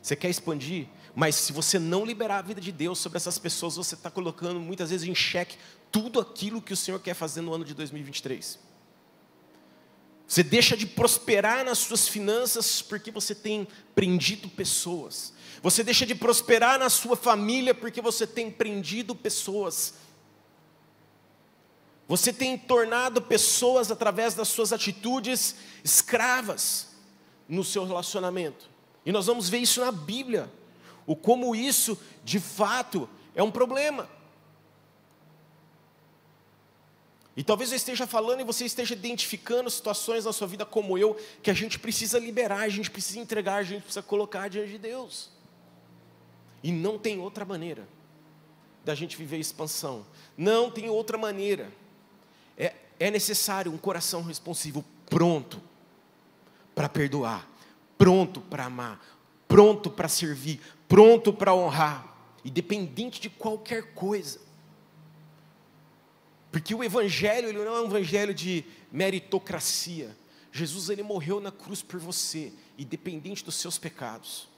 Você 0.00 0.14
quer 0.14 0.30
expandir? 0.30 0.86
Mas 1.14 1.34
se 1.34 1.52
você 1.52 1.78
não 1.80 2.04
liberar 2.04 2.38
a 2.38 2.42
vida 2.42 2.60
de 2.60 2.70
Deus 2.70 2.98
sobre 2.98 3.16
essas 3.16 3.38
pessoas, 3.38 3.74
você 3.74 3.96
está 3.96 4.10
colocando 4.10 4.60
muitas 4.60 4.90
vezes 4.90 5.06
em 5.06 5.14
xeque 5.14 5.56
tudo 5.90 6.20
aquilo 6.20 6.62
que 6.62 6.72
o 6.72 6.76
Senhor 6.76 7.00
quer 7.00 7.14
fazer 7.14 7.40
no 7.40 7.52
ano 7.52 7.64
de 7.64 7.74
2023. 7.74 8.67
Você 10.28 10.42
deixa 10.42 10.76
de 10.76 10.86
prosperar 10.86 11.64
nas 11.64 11.78
suas 11.78 12.06
finanças 12.06 12.82
porque 12.82 13.10
você 13.10 13.34
tem 13.34 13.66
prendido 13.94 14.46
pessoas. 14.46 15.32
Você 15.62 15.82
deixa 15.82 16.04
de 16.04 16.14
prosperar 16.14 16.78
na 16.78 16.90
sua 16.90 17.16
família 17.16 17.74
porque 17.74 18.02
você 18.02 18.26
tem 18.26 18.50
prendido 18.50 19.14
pessoas. 19.14 19.94
Você 22.06 22.30
tem 22.30 22.58
tornado 22.58 23.22
pessoas, 23.22 23.90
através 23.90 24.34
das 24.34 24.48
suas 24.48 24.70
atitudes, 24.70 25.56
escravas 25.82 26.88
no 27.48 27.64
seu 27.64 27.86
relacionamento. 27.86 28.68
E 29.06 29.12
nós 29.12 29.26
vamos 29.26 29.48
ver 29.48 29.58
isso 29.58 29.80
na 29.80 29.90
Bíblia. 29.90 30.52
O 31.06 31.16
como 31.16 31.56
isso, 31.56 31.98
de 32.22 32.38
fato, 32.38 33.08
é 33.34 33.42
um 33.42 33.50
problema. 33.50 34.06
E 37.38 37.44
talvez 37.44 37.70
eu 37.70 37.76
esteja 37.76 38.04
falando 38.04 38.40
e 38.40 38.44
você 38.44 38.64
esteja 38.64 38.94
identificando 38.94 39.70
situações 39.70 40.24
na 40.24 40.32
sua 40.32 40.48
vida 40.48 40.66
como 40.66 40.98
eu, 40.98 41.16
que 41.40 41.52
a 41.52 41.54
gente 41.54 41.78
precisa 41.78 42.18
liberar, 42.18 42.62
a 42.62 42.68
gente 42.68 42.90
precisa 42.90 43.20
entregar, 43.20 43.58
a 43.58 43.62
gente 43.62 43.82
precisa 43.82 44.02
colocar 44.02 44.48
diante 44.48 44.72
de 44.72 44.78
Deus. 44.78 45.30
E 46.64 46.72
não 46.72 46.98
tem 46.98 47.20
outra 47.20 47.44
maneira 47.44 47.86
da 48.84 48.92
gente 48.92 49.16
viver 49.16 49.38
expansão. 49.38 50.04
Não 50.36 50.68
tem 50.68 50.90
outra 50.90 51.16
maneira. 51.16 51.72
É, 52.56 52.74
é 52.98 53.08
necessário 53.08 53.70
um 53.70 53.78
coração 53.78 54.20
responsivo 54.20 54.84
pronto 55.08 55.62
para 56.74 56.88
perdoar, 56.88 57.48
pronto 57.96 58.40
para 58.40 58.64
amar, 58.64 59.00
pronto 59.46 59.88
para 59.88 60.08
servir, 60.08 60.60
pronto 60.88 61.32
para 61.32 61.54
honrar, 61.54 62.16
independente 62.44 63.20
de 63.20 63.30
qualquer 63.30 63.94
coisa. 63.94 64.47
Porque 66.50 66.74
o 66.74 66.82
evangelho 66.82 67.48
ele 67.48 67.58
não 67.58 67.76
é 67.76 67.80
um 67.82 67.86
evangelho 67.86 68.32
de 68.32 68.64
meritocracia. 68.90 70.16
Jesus 70.50 70.88
ele 70.88 71.02
morreu 71.02 71.40
na 71.40 71.52
cruz 71.52 71.82
por 71.82 72.00
você, 72.00 72.52
independente 72.78 73.44
dos 73.44 73.56
seus 73.56 73.78
pecados. 73.78 74.48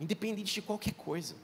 Independente 0.00 0.52
de 0.52 0.62
qualquer 0.62 0.94
coisa. 0.94 1.36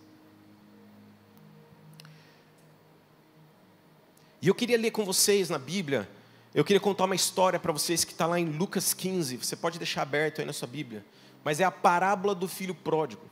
E 4.40 4.48
eu 4.48 4.54
queria 4.54 4.76
ler 4.76 4.90
com 4.90 5.04
vocês 5.04 5.48
na 5.48 5.58
Bíblia, 5.58 6.10
eu 6.52 6.64
queria 6.64 6.80
contar 6.80 7.04
uma 7.04 7.14
história 7.14 7.60
para 7.60 7.72
vocês 7.72 8.04
que 8.04 8.10
está 8.10 8.26
lá 8.26 8.40
em 8.40 8.44
Lucas 8.44 8.92
15, 8.92 9.36
você 9.36 9.54
pode 9.54 9.78
deixar 9.78 10.02
aberto 10.02 10.40
aí 10.40 10.44
na 10.44 10.52
sua 10.52 10.66
Bíblia, 10.66 11.06
mas 11.44 11.60
é 11.60 11.64
a 11.64 11.70
parábola 11.70 12.34
do 12.34 12.48
filho 12.48 12.74
pródigo. 12.74 13.22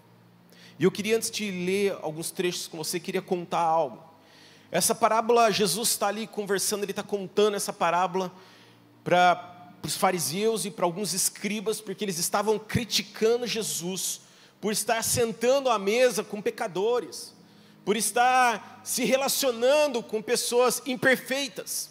E 0.79 0.85
eu 0.85 0.91
queria, 0.91 1.17
antes 1.17 1.31
de 1.31 1.51
ler 1.51 1.99
alguns 2.01 2.31
trechos 2.31 2.67
com 2.67 2.79
você, 2.79 2.99
queria 2.99 3.21
contar 3.21 3.59
algo. 3.59 4.10
Essa 4.71 4.95
parábola, 4.95 5.51
Jesus 5.51 5.91
está 5.91 6.07
ali 6.07 6.27
conversando, 6.27 6.85
ele 6.85 6.93
está 6.93 7.03
contando 7.03 7.57
essa 7.57 7.73
parábola 7.73 8.33
para 9.03 9.75
os 9.83 9.97
fariseus 9.97 10.65
e 10.65 10.71
para 10.71 10.85
alguns 10.85 11.13
escribas, 11.13 11.81
porque 11.81 12.05
eles 12.05 12.19
estavam 12.19 12.59
criticando 12.59 13.47
Jesus 13.47 14.21
por 14.61 14.73
estar 14.73 15.03
sentando 15.03 15.71
à 15.71 15.79
mesa 15.79 16.23
com 16.23 16.41
pecadores, 16.41 17.35
por 17.85 17.97
estar 17.97 18.81
se 18.85 19.05
relacionando 19.05 20.03
com 20.03 20.23
pessoas 20.23 20.83
imperfeitas. 20.87 21.91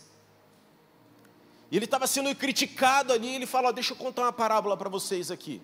E 1.72 1.76
ele 1.76 1.86
estava 1.86 2.08
sendo 2.08 2.34
criticado 2.36 3.12
ali, 3.12 3.36
ele 3.36 3.46
fala: 3.46 3.74
Deixa 3.74 3.94
eu 3.94 3.98
contar 3.98 4.24
uma 4.24 4.34
parábola 4.34 4.78
para 4.78 4.90
vocês 4.90 5.30
aqui. 5.30 5.62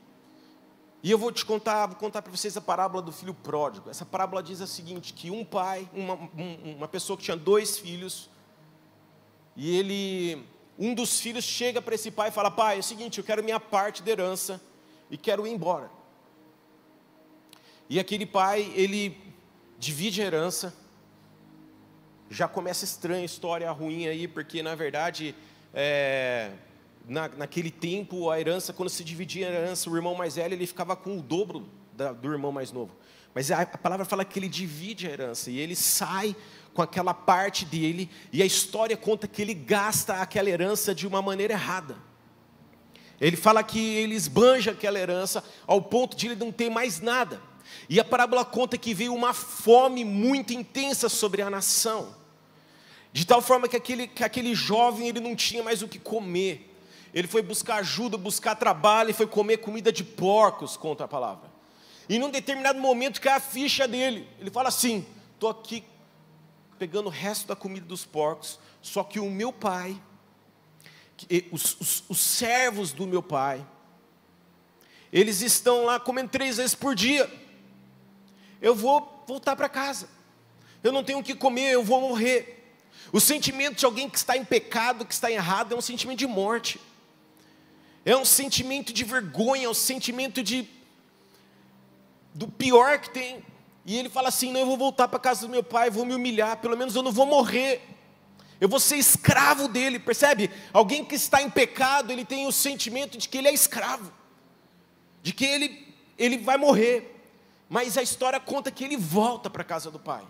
E 1.05 1.11
eu 1.11 1.19
vou 1.19 1.31
te 1.31 1.45
contar, 1.45 1.85
vou 1.85 1.95
contar 1.97 2.23
para 2.23 2.31
vocês 2.31 2.57
a 2.57 2.61
parábola 2.61 2.99
do 2.99 3.11
filho 3.11 3.31
pródigo. 3.31 3.91
Essa 3.91 4.03
parábola 4.03 4.41
diz 4.41 4.59
o 4.59 4.65
seguinte: 4.65 5.13
que 5.13 5.29
um 5.29 5.45
pai, 5.45 5.87
uma, 5.93 6.15
uma 6.63 6.87
pessoa 6.87 7.15
que 7.15 7.21
tinha 7.21 7.37
dois 7.37 7.77
filhos, 7.77 8.27
e 9.55 9.77
ele, 9.77 10.43
um 10.79 10.95
dos 10.95 11.19
filhos 11.19 11.45
chega 11.45 11.79
para 11.79 11.93
esse 11.93 12.09
pai 12.09 12.29
e 12.29 12.31
fala: 12.31 12.49
pai, 12.49 12.77
é 12.77 12.79
o 12.79 12.83
seguinte, 12.83 13.19
eu 13.19 13.23
quero 13.23 13.43
minha 13.43 13.59
parte 13.59 14.01
da 14.01 14.09
herança 14.09 14.59
e 15.07 15.15
quero 15.15 15.45
ir 15.45 15.51
embora. 15.51 15.91
E 17.87 17.99
aquele 17.99 18.25
pai, 18.25 18.73
ele 18.73 19.15
divide 19.77 20.23
a 20.23 20.25
herança. 20.25 20.73
Já 22.31 22.47
começa 22.47 22.83
estranha 22.83 23.21
a 23.21 23.25
história 23.25 23.71
ruim 23.71 24.07
aí, 24.07 24.27
porque 24.27 24.63
na 24.63 24.73
verdade 24.73 25.35
é, 25.71 26.51
na, 27.07 27.27
naquele 27.29 27.71
tempo, 27.71 28.29
a 28.29 28.39
herança, 28.39 28.73
quando 28.73 28.89
se 28.89 29.03
dividia 29.03 29.47
a 29.47 29.51
herança, 29.51 29.89
o 29.89 29.95
irmão 29.95 30.15
mais 30.15 30.35
velho 30.35 30.53
ele 30.53 30.67
ficava 30.67 30.95
com 30.95 31.17
o 31.17 31.21
dobro 31.21 31.67
da, 31.93 32.11
do 32.11 32.31
irmão 32.31 32.51
mais 32.51 32.71
novo. 32.71 32.95
Mas 33.33 33.51
a, 33.51 33.61
a 33.61 33.77
palavra 33.77 34.05
fala 34.05 34.25
que 34.25 34.39
ele 34.39 34.47
divide 34.47 35.07
a 35.07 35.11
herança 35.11 35.51
e 35.51 35.59
ele 35.59 35.75
sai 35.75 36.35
com 36.73 36.81
aquela 36.81 37.13
parte 37.13 37.63
dele, 37.63 38.09
e 38.33 38.43
a 38.43 38.45
história 38.45 38.97
conta 38.97 39.29
que 39.29 39.41
ele 39.41 39.53
gasta 39.53 40.15
aquela 40.15 40.49
herança 40.49 40.93
de 40.93 41.07
uma 41.07 41.21
maneira 41.21 41.53
errada. 41.53 41.95
Ele 43.19 43.37
fala 43.37 43.63
que 43.63 43.79
ele 43.79 44.13
esbanja 44.13 44.71
aquela 44.71 44.99
herança 44.99 45.41
ao 45.65 45.81
ponto 45.81 46.17
de 46.17 46.27
ele 46.27 46.35
não 46.35 46.51
ter 46.51 46.69
mais 46.69 46.99
nada. 46.99 47.41
E 47.87 47.97
a 47.97 48.03
parábola 48.03 48.43
conta 48.43 48.77
que 48.77 48.93
veio 48.93 49.13
uma 49.13 49.33
fome 49.33 50.03
muito 50.03 50.53
intensa 50.53 51.07
sobre 51.07 51.41
a 51.41 51.49
nação. 51.49 52.13
De 53.13 53.25
tal 53.25 53.41
forma 53.41 53.69
que 53.69 53.77
aquele, 53.77 54.05
que 54.07 54.23
aquele 54.23 54.53
jovem 54.53 55.07
ele 55.07 55.21
não 55.21 55.33
tinha 55.33 55.63
mais 55.63 55.81
o 55.81 55.87
que 55.87 55.97
comer. 55.97 56.74
Ele 57.15 57.29
foi 57.29 57.41
buscar 57.41 57.77
ajuda, 57.77 58.17
buscar 58.17 58.55
trabalho, 58.55 59.09
e 59.09 59.13
foi 59.13 59.25
comer 59.25 59.57
comida 59.57 59.89
de 59.89 60.03
porcos, 60.03 60.75
conta 60.75 61.05
a 61.05 61.07
palavra. 61.07 61.49
E 62.09 62.19
num 62.19 62.29
determinado 62.29 62.77
momento 62.77 63.21
cai 63.21 63.35
a 63.35 63.39
ficha 63.39 63.87
dele. 63.87 64.27
Ele 64.37 64.51
fala 64.51 64.67
assim: 64.67 65.05
estou 65.33 65.49
aqui 65.49 65.81
pegando 66.77 67.07
o 67.07 67.09
resto 67.09 67.47
da 67.47 67.55
comida 67.55 67.85
dos 67.85 68.05
porcos, 68.05 68.59
só 68.81 69.01
que 69.01 69.17
o 69.17 69.31
meu 69.31 69.53
pai, 69.53 69.99
os, 71.53 71.79
os, 71.79 72.03
os 72.09 72.19
servos 72.19 72.91
do 72.91 73.07
meu 73.07 73.23
pai, 73.23 73.65
eles 75.09 75.39
estão 75.39 75.85
lá 75.85 75.97
comendo 75.97 76.29
três 76.29 76.57
vezes 76.57 76.75
por 76.75 76.93
dia. 76.93 77.31
Eu 78.61 78.75
vou 78.75 79.23
voltar 79.25 79.55
para 79.55 79.69
casa. 79.69 80.09
Eu 80.83 80.91
não 80.91 81.01
tenho 81.01 81.19
o 81.19 81.23
que 81.23 81.33
comer, 81.33 81.71
eu 81.71 81.83
vou 81.83 82.01
morrer. 82.01 82.75
O 83.13 83.21
sentimento 83.21 83.77
de 83.77 83.85
alguém 83.85 84.09
que 84.09 84.17
está 84.17 84.35
em 84.35 84.43
pecado, 84.43 85.05
que 85.05 85.13
está 85.13 85.31
errado, 85.31 85.73
é 85.73 85.77
um 85.77 85.81
sentimento 85.81 86.19
de 86.19 86.27
morte. 86.27 86.77
É 88.05 88.15
um 88.15 88.23
sentimento 88.23 88.93
de 88.93 89.03
vergonha, 89.03 89.65
é 89.65 89.69
um 89.69 89.73
sentimento 89.73 90.43
de 90.43 90.69
do 92.35 92.47
pior 92.47 92.99
que 92.99 93.09
tem. 93.09 93.43
E 93.83 93.97
ele 93.97 94.09
fala 94.09 94.29
assim: 94.29 94.51
não, 94.51 94.59
eu 94.59 94.65
vou 94.67 94.77
voltar 94.77 95.07
para 95.07 95.19
casa 95.19 95.41
do 95.41 95.49
meu 95.49 95.63
pai, 95.63 95.89
vou 95.89 96.05
me 96.05 96.13
humilhar, 96.13 96.57
pelo 96.57 96.77
menos 96.77 96.95
eu 96.95 97.01
não 97.01 97.11
vou 97.11 97.25
morrer. 97.25 97.81
Eu 98.61 98.69
vou 98.69 98.79
ser 98.79 98.97
escravo 98.97 99.67
dele, 99.67 99.99
percebe? 99.99 100.49
Alguém 100.71 101.03
que 101.03 101.15
está 101.15 101.41
em 101.41 101.49
pecado, 101.49 102.11
ele 102.11 102.23
tem 102.23 102.47
o 102.47 102.51
sentimento 102.51 103.17
de 103.17 103.27
que 103.27 103.37
ele 103.37 103.49
é 103.49 103.53
escravo, 103.53 104.13
de 105.21 105.33
que 105.33 105.43
ele, 105.43 105.93
ele 106.17 106.37
vai 106.37 106.57
morrer. 106.57 107.11
Mas 107.67 107.97
a 107.97 108.01
história 108.03 108.39
conta 108.39 108.71
que 108.71 108.83
ele 108.83 108.95
volta 108.95 109.49
para 109.49 109.61
a 109.61 109.65
casa 109.65 109.91
do 109.91 109.99
pai. 109.99 110.23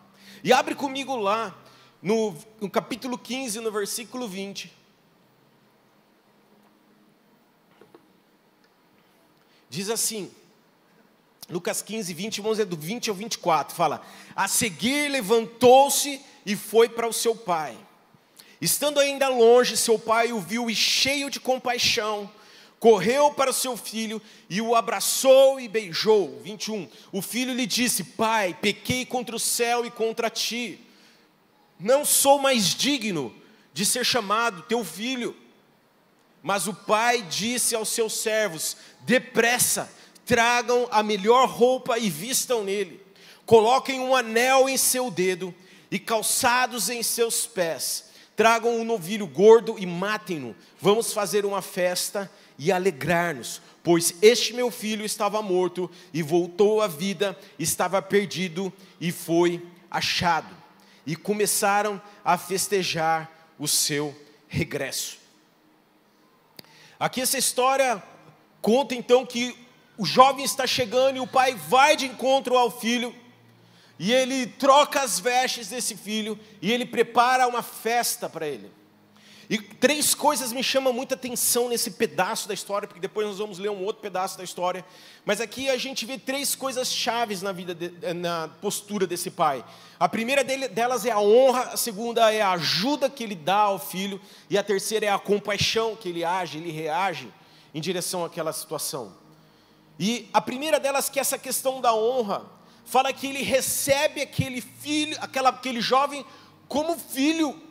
E 0.43 0.51
abre 0.51 0.73
comigo 0.73 1.15
lá, 1.15 1.55
no, 2.01 2.35
no 2.59 2.69
capítulo 2.69 3.17
15, 3.17 3.59
no 3.59 3.71
versículo 3.71 4.27
20. 4.27 4.73
Diz 9.75 9.89
assim: 9.89 10.31
Lucas 11.49 11.81
15, 11.81 12.13
20, 12.13 12.39
vamos 12.39 12.57
dizer 12.57 12.69
do 12.69 12.77
20 12.77 13.09
ao 13.09 13.15
24, 13.15 13.75
fala: 13.75 14.01
A 14.33 14.47
seguir 14.47 15.09
levantou-se 15.11 16.21
e 16.45 16.55
foi 16.55 16.87
para 16.87 17.05
o 17.05 17.11
seu 17.11 17.35
pai. 17.35 17.77
Estando 18.61 19.01
ainda 19.01 19.27
longe, 19.27 19.75
seu 19.75 19.99
pai 19.99 20.31
o 20.31 20.39
viu 20.39 20.69
e 20.69 20.75
cheio 20.75 21.29
de 21.29 21.41
compaixão, 21.41 22.31
correu 22.79 23.31
para 23.31 23.49
o 23.49 23.53
seu 23.53 23.75
filho 23.75 24.21
e 24.49 24.61
o 24.61 24.75
abraçou 24.75 25.59
e 25.59 25.67
beijou. 25.67 26.39
21. 26.41 26.87
O 27.11 27.21
filho 27.21 27.53
lhe 27.53 27.65
disse: 27.65 28.01
Pai, 28.01 28.57
pequei 28.61 29.05
contra 29.05 29.35
o 29.35 29.39
céu 29.39 29.85
e 29.85 29.91
contra 29.91 30.29
ti. 30.29 30.79
Não 31.77 32.05
sou 32.05 32.39
mais 32.39 32.73
digno 32.73 33.35
de 33.73 33.85
ser 33.85 34.05
chamado 34.05 34.61
teu 34.61 34.85
filho. 34.85 35.35
Mas 36.45 36.67
o 36.67 36.75
pai 36.75 37.23
disse 37.23 37.73
aos 37.73 37.89
seus 37.89 38.13
servos: 38.17 38.77
Depressa, 38.99 39.91
tragam 40.27 40.87
a 40.91 41.01
melhor 41.01 41.49
roupa 41.49 41.97
e 41.97 42.07
vistam 42.07 42.63
nele. 42.63 43.03
Coloquem 43.47 43.99
um 43.99 44.15
anel 44.15 44.69
em 44.69 44.77
seu 44.77 45.09
dedo 45.09 45.51
e 45.89 45.97
calçados 45.97 46.87
em 46.87 47.01
seus 47.01 47.47
pés. 47.47 48.11
Tragam 48.35 48.79
um 48.79 48.83
novilho 48.83 49.25
gordo 49.25 49.75
e 49.79 49.87
matem-no. 49.87 50.55
Vamos 50.79 51.11
fazer 51.11 51.47
uma 51.47 51.63
festa 51.63 52.31
e 52.59 52.71
alegrar-nos, 52.71 53.59
pois 53.83 54.13
este 54.21 54.53
meu 54.53 54.69
filho 54.69 55.03
estava 55.03 55.41
morto 55.41 55.89
e 56.13 56.21
voltou 56.21 56.79
à 56.79 56.85
vida, 56.85 57.35
estava 57.57 57.99
perdido 58.03 58.71
e 59.01 59.11
foi 59.11 59.65
achado. 59.89 60.55
E 61.07 61.15
começaram 61.15 61.99
a 62.23 62.37
festejar 62.37 63.31
o 63.57 63.67
seu 63.67 64.15
regresso. 64.47 65.24
Aqui 67.05 67.21
essa 67.21 67.37
história 67.37 68.01
conta 68.63 68.95
então 68.95 69.27
que 69.27 69.55
o 69.95 70.03
jovem 70.03 70.43
está 70.43 70.65
chegando 70.65 71.17
e 71.17 71.19
o 71.19 71.27
pai 71.27 71.53
vai 71.53 71.95
de 71.95 72.07
encontro 72.07 72.57
ao 72.57 72.71
filho, 72.71 73.15
e 73.99 74.11
ele 74.11 74.47
troca 74.47 75.01
as 75.01 75.19
vestes 75.19 75.67
desse 75.67 75.95
filho, 75.95 76.39
e 76.59 76.71
ele 76.71 76.83
prepara 76.83 77.47
uma 77.47 77.61
festa 77.61 78.27
para 78.27 78.47
ele. 78.47 78.71
E 79.49 79.59
três 79.59 80.15
coisas 80.15 80.51
me 80.51 80.63
chamam 80.63 80.91
muita 80.91 81.13
atenção 81.13 81.69
nesse 81.69 81.91
pedaço 81.91 82.47
da 82.47 82.53
história, 82.53 82.87
porque 82.87 82.99
depois 82.99 83.27
nós 83.27 83.37
vamos 83.37 83.59
ler 83.59 83.69
um 83.69 83.83
outro 83.83 84.01
pedaço 84.01 84.37
da 84.37 84.43
história. 84.43 84.83
Mas 85.23 85.39
aqui 85.39 85.69
a 85.69 85.77
gente 85.77 86.05
vê 86.05 86.17
três 86.17 86.55
coisas 86.55 86.91
chaves 86.91 87.41
na 87.41 87.51
vida, 87.51 87.75
de, 87.75 87.91
na 88.13 88.49
postura 88.59 89.05
desse 89.05 89.29
pai. 89.29 89.63
A 89.99 90.09
primeira 90.09 90.43
delas 90.43 91.05
é 91.05 91.11
a 91.11 91.19
honra, 91.19 91.61
a 91.73 91.77
segunda 91.77 92.33
é 92.33 92.41
a 92.41 92.51
ajuda 92.51 93.09
que 93.09 93.23
ele 93.23 93.35
dá 93.35 93.57
ao 93.57 93.79
filho, 93.79 94.19
e 94.49 94.57
a 94.57 94.63
terceira 94.63 95.05
é 95.05 95.09
a 95.09 95.19
compaixão 95.19 95.95
que 95.95 96.09
ele 96.09 96.23
age, 96.23 96.57
ele 96.57 96.71
reage 96.71 97.31
em 97.73 97.79
direção 97.79 98.25
àquela 98.25 98.51
situação. 98.51 99.13
E 99.99 100.27
a 100.33 100.41
primeira 100.41 100.79
delas, 100.79 101.07
que 101.07 101.19
é 101.19 101.21
essa 101.21 101.37
questão 101.37 101.79
da 101.79 101.93
honra, 101.93 102.45
fala 102.83 103.13
que 103.13 103.27
ele 103.27 103.41
recebe 103.41 104.21
aquele 104.21 104.59
filho, 104.59 105.17
aquela, 105.21 105.49
aquele 105.49 105.81
jovem 105.81 106.25
como 106.67 106.97
filho. 106.97 107.61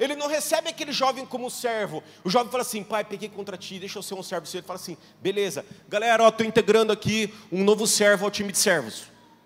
Ele 0.00 0.16
não 0.16 0.26
recebe 0.26 0.70
aquele 0.70 0.92
jovem 0.92 1.26
como 1.26 1.50
servo. 1.50 2.02
O 2.24 2.30
jovem 2.30 2.50
fala 2.50 2.62
assim: 2.62 2.82
pai, 2.82 3.04
peguei 3.04 3.28
contra 3.28 3.56
ti, 3.56 3.78
deixa 3.78 3.98
eu 3.98 4.02
ser 4.02 4.14
um 4.14 4.22
servo 4.22 4.46
seu. 4.46 4.58
Ele 4.58 4.66
fala 4.66 4.78
assim: 4.78 4.96
beleza, 5.20 5.64
galera, 5.88 6.26
estou 6.26 6.46
integrando 6.46 6.92
aqui 6.92 7.32
um 7.52 7.62
novo 7.62 7.86
servo 7.86 8.24
ao 8.24 8.30
time 8.30 8.50
de 8.50 8.58
servos. 8.58 9.04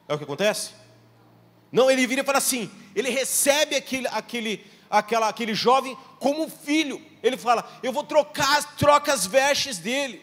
É 0.09 0.15
o 0.15 0.19
que 0.19 0.25
acontece? 0.25 0.71
Não, 1.73 1.91
ele 1.91 2.07
vira 2.07 2.23
e 2.23 2.25
fala 2.25 2.39
assim: 2.39 2.71
ele 2.95 3.11
recebe 3.11 3.75
aquele, 3.75 4.07
aquele, 4.09 4.65
aquela, 4.89 5.29
aquele 5.29 5.55
jovem 5.55 5.99
como 6.21 6.49
filho. 6.49 7.03
Ele 7.21 7.37
fala: 7.37 7.69
eu 7.83 7.93
vou 7.93 8.05
trocar, 8.05 8.77
troca 8.77 9.13
as 9.13 9.27
vestes 9.27 9.79
dele 9.79 10.23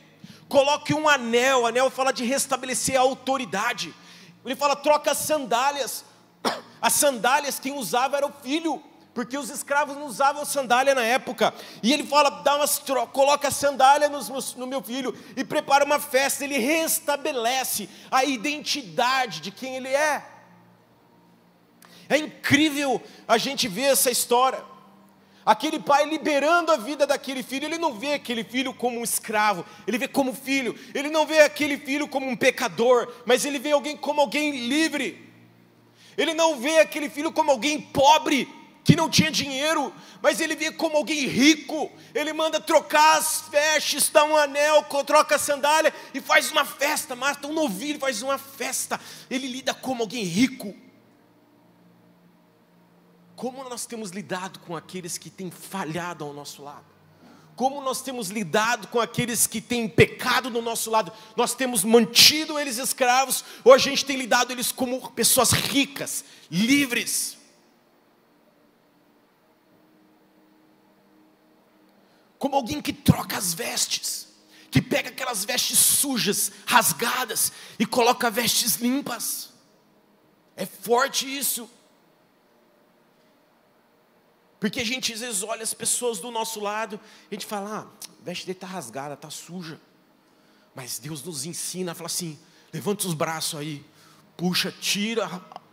coloque 0.51 0.93
um 0.93 1.07
anel, 1.07 1.65
anel 1.65 1.89
fala 1.89 2.11
de 2.11 2.25
restabelecer 2.25 2.97
a 2.97 2.99
autoridade. 2.99 3.95
Ele 4.43 4.55
fala, 4.55 4.75
troca 4.75 5.11
as 5.11 5.17
sandálias. 5.19 6.03
As 6.81 6.93
sandálias 6.93 7.59
quem 7.59 7.73
usava 7.73 8.17
era 8.17 8.25
o 8.25 8.33
filho, 8.41 8.81
porque 9.13 9.37
os 9.37 9.49
escravos 9.49 9.97
não 9.97 10.05
usavam 10.05 10.45
sandália 10.45 10.95
na 10.95 11.03
época. 11.03 11.53
E 11.83 11.91
ele 11.91 12.03
fala, 12.03 12.29
dá 12.29 12.55
umas 12.55 12.81
coloca 13.11 13.49
a 13.49 13.51
sandália 13.51 14.07
nos, 14.07 14.55
no 14.55 14.65
meu 14.65 14.81
filho 14.81 15.13
e 15.35 15.43
prepara 15.43 15.83
uma 15.83 15.99
festa. 15.99 16.43
Ele 16.43 16.57
restabelece 16.57 17.89
a 18.09 18.23
identidade 18.23 19.41
de 19.41 19.51
quem 19.51 19.75
ele 19.75 19.89
é. 19.89 20.25
É 22.07 22.17
incrível 22.17 23.01
a 23.27 23.37
gente 23.37 23.67
ver 23.67 23.83
essa 23.83 24.09
história. 24.09 24.63
Aquele 25.45 25.79
pai 25.79 26.05
liberando 26.05 26.71
a 26.71 26.77
vida 26.77 27.07
daquele 27.07 27.41
filho, 27.41 27.65
ele 27.65 27.77
não 27.77 27.93
vê 27.93 28.13
aquele 28.13 28.43
filho 28.43 28.73
como 28.73 28.99
um 28.99 29.03
escravo, 29.03 29.65
ele 29.87 29.97
vê 29.97 30.07
como 30.07 30.33
filho. 30.33 30.77
Ele 30.93 31.09
não 31.09 31.25
vê 31.25 31.39
aquele 31.41 31.77
filho 31.77 32.07
como 32.07 32.27
um 32.27 32.35
pecador, 32.35 33.11
mas 33.25 33.43
ele 33.43 33.57
vê 33.57 33.71
alguém 33.71 33.97
como 33.97 34.21
alguém 34.21 34.67
livre. 34.67 35.29
Ele 36.17 36.33
não 36.33 36.59
vê 36.59 36.79
aquele 36.79 37.09
filho 37.09 37.31
como 37.31 37.49
alguém 37.49 37.81
pobre, 37.81 38.47
que 38.83 38.95
não 38.95 39.09
tinha 39.09 39.29
dinheiro, 39.29 39.93
mas 40.21 40.39
ele 40.39 40.55
vê 40.55 40.71
como 40.71 40.97
alguém 40.97 41.27
rico. 41.27 41.91
Ele 42.13 42.33
manda 42.33 42.59
trocar 42.59 43.17
as 43.17 43.45
vestes, 43.49 44.09
dá 44.09 44.23
um 44.23 44.35
anel, 44.35 44.83
troca 45.05 45.35
a 45.35 45.39
sandália 45.39 45.93
e 46.13 46.19
faz 46.19 46.51
uma 46.51 46.65
festa, 46.65 47.15
mata 47.15 47.47
um 47.47 47.53
novilho, 47.53 47.99
faz 47.99 48.21
uma 48.21 48.37
festa. 48.37 48.99
Ele 49.29 49.47
lida 49.47 49.73
como 49.73 50.01
alguém 50.01 50.23
rico. 50.23 50.73
Como 53.35 53.63
nós 53.69 53.85
temos 53.85 54.11
lidado 54.11 54.59
com 54.59 54.75
aqueles 54.75 55.17
que 55.17 55.29
têm 55.29 55.51
falhado 55.51 56.23
ao 56.23 56.33
nosso 56.33 56.63
lado? 56.63 56.85
Como 57.55 57.81
nós 57.81 58.01
temos 58.01 58.29
lidado 58.29 58.87
com 58.87 58.99
aqueles 58.99 59.45
que 59.45 59.61
têm 59.61 59.87
pecado 59.87 60.49
do 60.49 60.61
nosso 60.61 60.89
lado? 60.89 61.11
Nós 61.35 61.53
temos 61.53 61.83
mantido 61.83 62.57
eles 62.57 62.77
escravos 62.77 63.43
ou 63.63 63.73
a 63.73 63.77
gente 63.77 64.05
tem 64.05 64.17
lidado 64.17 64.51
eles 64.51 64.71
como 64.71 65.11
pessoas 65.11 65.51
ricas, 65.51 66.23
livres? 66.49 67.40
Como 72.41 72.55
alguém 72.55 72.81
que 72.81 72.91
troca 72.91 73.37
as 73.37 73.53
vestes, 73.53 74.27
que 74.71 74.81
pega 74.81 75.09
aquelas 75.09 75.45
vestes 75.45 75.77
sujas, 75.77 76.51
rasgadas 76.65 77.51
e 77.77 77.85
coloca 77.85 78.31
vestes 78.31 78.77
limpas. 78.77 79.51
É 80.55 80.65
forte 80.65 81.27
isso. 81.27 81.69
Porque 84.59 84.79
a 84.79 84.83
gente 84.83 85.13
às 85.13 85.19
vezes 85.19 85.43
olha 85.43 85.61
as 85.61 85.75
pessoas 85.75 86.17
do 86.17 86.31
nosso 86.31 86.59
lado, 86.59 86.99
a 87.29 87.33
gente 87.35 87.45
fala, 87.45 87.87
ah, 87.87 88.07
a 88.09 88.23
veste 88.25 88.47
dele 88.47 88.57
está 88.57 88.65
rasgada, 88.65 89.13
está 89.13 89.29
suja. 89.29 89.79
Mas 90.73 90.97
Deus 90.97 91.21
nos 91.21 91.45
ensina 91.45 91.91
a 91.91 91.95
falar 91.95 92.07
assim: 92.07 92.39
levanta 92.73 93.05
os 93.05 93.13
braços 93.13 93.59
aí, 93.59 93.85
puxa, 94.35 94.71
tira 94.71 95.29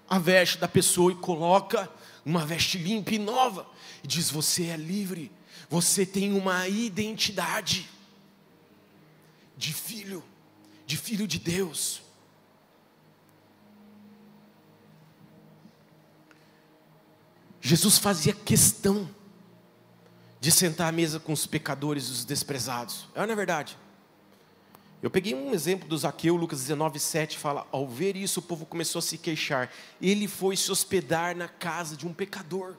a 0.07 0.19
veste 0.19 0.59
da 0.59 0.69
pessoa 0.69 1.13
e 1.13 1.15
coloca 1.15 1.91
uma 2.27 2.45
veste 2.45 2.77
limpa 2.77 3.15
e 3.15 3.19
nova. 3.19 3.67
E 4.05 4.07
diz: 4.07 4.31
Você 4.31 4.67
é 4.67 4.77
livre, 4.77 5.33
você 5.69 6.05
tem 6.05 6.33
uma 6.33 6.69
identidade 6.69 7.89
de 9.57 9.73
filho, 9.73 10.23
de 10.87 10.97
filho 10.97 11.27
de 11.27 11.39
Deus. 11.39 12.03
Jesus 17.61 17.99
fazia 17.99 18.33
questão 18.33 19.09
de 20.41 20.53
sentar 20.53 20.89
à 20.89 20.93
mesa 20.93 21.19
com 21.19 21.33
os 21.33 21.47
pecadores 21.47 22.05
e 22.05 22.11
os 22.13 22.25
desprezados. 22.25 23.07
É, 23.15 23.27
não 23.27 23.33
é 23.33 23.37
verdade? 23.37 23.77
Eu 25.03 25.11
peguei 25.11 25.35
um 25.35 25.53
exemplo 25.53 25.89
do 25.89 25.97
Zaqueu, 25.97 26.35
Lucas 26.35 26.61
19, 26.61 26.99
7, 26.99 27.39
fala: 27.39 27.67
Ao 27.71 27.87
ver 27.87 28.17
isso, 28.17 28.41
o 28.41 28.43
povo 28.43 28.67
começou 28.67 28.99
a 28.99 29.03
se 29.03 29.17
queixar. 29.17 29.71
Ele 30.01 30.27
foi 30.27 30.57
se 30.57 30.71
hospedar 30.73 31.37
na 31.37 31.49
casa 31.49 31.97
de 31.97 32.07
um 32.07 32.13
pecador. 32.13 32.75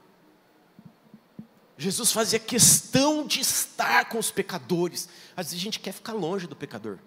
Jesus 1.80 2.12
fazia 2.12 2.38
questão 2.38 3.26
de 3.26 3.40
estar 3.40 4.04
com 4.10 4.18
os 4.18 4.30
pecadores. 4.30 5.08
Às 5.34 5.46
vezes 5.46 5.60
a 5.60 5.64
gente 5.64 5.80
quer 5.80 5.92
ficar 5.92 6.12
longe 6.12 6.46
do 6.46 6.54
pecador. 6.54 6.98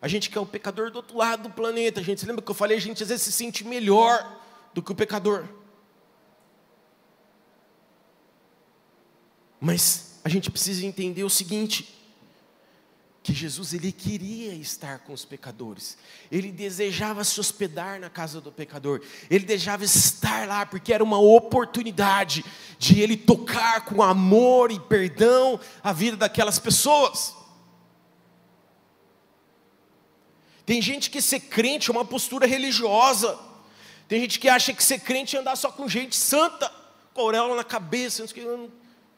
A 0.00 0.06
gente 0.06 0.30
quer 0.30 0.38
o 0.38 0.46
pecador 0.46 0.92
do 0.92 0.96
outro 0.96 1.16
lado 1.16 1.48
do 1.48 1.50
planeta. 1.50 1.98
A 1.98 2.04
gente 2.04 2.24
lembra 2.24 2.40
que 2.40 2.48
eu 2.48 2.54
falei, 2.54 2.76
a 2.76 2.80
gente 2.80 3.02
às 3.02 3.08
vezes 3.08 3.24
se 3.24 3.32
sente 3.32 3.64
melhor 3.64 4.40
do 4.72 4.80
que 4.80 4.92
o 4.92 4.94
pecador. 4.94 5.48
Mas 9.60 10.20
a 10.22 10.28
gente 10.28 10.48
precisa 10.48 10.86
entender 10.86 11.24
o 11.24 11.30
seguinte: 11.30 11.92
que 13.22 13.32
Jesus 13.32 13.72
ele 13.72 13.92
queria 13.92 14.52
estar 14.54 14.98
com 15.00 15.12
os 15.12 15.24
pecadores. 15.24 15.96
Ele 16.30 16.50
desejava 16.50 17.22
se 17.22 17.38
hospedar 17.38 18.00
na 18.00 18.10
casa 18.10 18.40
do 18.40 18.50
pecador. 18.50 19.00
Ele 19.30 19.44
desejava 19.44 19.84
estar 19.84 20.48
lá 20.48 20.66
porque 20.66 20.92
era 20.92 21.04
uma 21.04 21.18
oportunidade 21.18 22.44
de 22.78 23.00
ele 23.00 23.16
tocar 23.16 23.84
com 23.84 24.02
amor 24.02 24.72
e 24.72 24.80
perdão 24.80 25.60
a 25.84 25.92
vida 25.92 26.16
daquelas 26.16 26.58
pessoas. 26.58 27.34
Tem 30.66 30.82
gente 30.82 31.08
que 31.08 31.22
ser 31.22 31.40
crente 31.40 31.90
é 31.90 31.92
uma 31.92 32.04
postura 32.04 32.46
religiosa. 32.46 33.38
Tem 34.08 34.20
gente 34.20 34.40
que 34.40 34.48
acha 34.48 34.72
que 34.72 34.82
ser 34.82 34.98
crente 34.98 35.36
é 35.36 35.40
andar 35.40 35.54
só 35.54 35.70
com 35.70 35.88
gente 35.88 36.16
santa, 36.16 36.72
com 37.14 37.20
auréola 37.20 37.54
na 37.54 37.64
cabeça, 37.64 38.24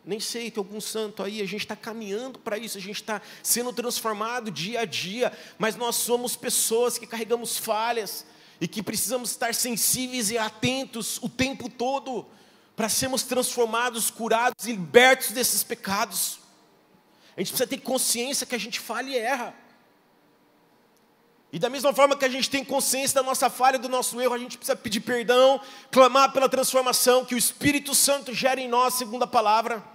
nem 0.06 0.20
sei, 0.20 0.50
tem 0.50 0.60
algum 0.60 0.80
santo 0.80 1.22
aí, 1.22 1.40
a 1.40 1.46
gente 1.46 1.62
está 1.62 1.74
caminhando 1.74 2.38
para 2.38 2.58
isso, 2.58 2.76
a 2.76 2.80
gente 2.80 3.00
está 3.00 3.22
sendo 3.42 3.72
transformado 3.72 4.50
dia 4.50 4.80
a 4.80 4.84
dia, 4.84 5.32
mas 5.58 5.76
nós 5.76 5.96
somos 5.96 6.36
pessoas 6.36 6.98
que 6.98 7.06
carregamos 7.06 7.56
falhas 7.56 8.26
e 8.60 8.68
que 8.68 8.82
precisamos 8.82 9.30
estar 9.30 9.54
sensíveis 9.54 10.30
e 10.30 10.36
atentos 10.36 11.18
o 11.22 11.28
tempo 11.28 11.70
todo 11.70 12.26
para 12.76 12.88
sermos 12.88 13.22
transformados, 13.22 14.10
curados 14.10 14.66
e 14.66 14.72
libertos 14.72 15.30
desses 15.30 15.62
pecados. 15.62 16.38
A 17.36 17.40
gente 17.40 17.48
precisa 17.48 17.66
ter 17.66 17.78
consciência 17.78 18.46
que 18.46 18.54
a 18.54 18.58
gente 18.58 18.80
falha 18.80 19.08
e 19.08 19.16
erra. 19.16 19.54
E 21.50 21.58
da 21.58 21.70
mesma 21.70 21.94
forma 21.94 22.16
que 22.16 22.24
a 22.24 22.28
gente 22.28 22.50
tem 22.50 22.64
consciência 22.64 23.14
da 23.14 23.22
nossa 23.22 23.48
falha, 23.48 23.78
do 23.78 23.88
nosso 23.88 24.20
erro, 24.20 24.34
a 24.34 24.38
gente 24.38 24.58
precisa 24.58 24.76
pedir 24.76 25.00
perdão, 25.00 25.60
clamar 25.90 26.32
pela 26.32 26.48
transformação 26.48 27.24
que 27.24 27.34
o 27.34 27.38
Espírito 27.38 27.94
Santo 27.94 28.34
gera 28.34 28.60
em 28.60 28.68
nós, 28.68 28.94
segundo 28.94 29.22
a 29.22 29.26
palavra 29.26 29.93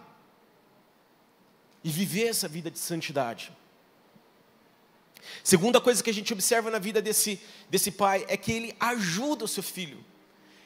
e 1.84 1.90
viver 1.90 2.28
essa 2.28 2.48
vida 2.48 2.70
de 2.70 2.80
santidade. 2.80 3.52
Segunda 5.44 5.80
coisa 5.80 6.04
que 6.04 6.10
a 6.10 6.14
gente 6.14 6.34
observa 6.34 6.70
na 6.70 6.80
vida 6.80 7.02
desse, 7.02 7.40
desse 7.70 7.92
pai 7.92 8.26
é 8.28 8.36
que 8.36 8.52
ele 8.52 8.76
ajuda 8.80 9.46
o 9.46 9.48
seu 9.48 9.64
filho. 9.64 10.04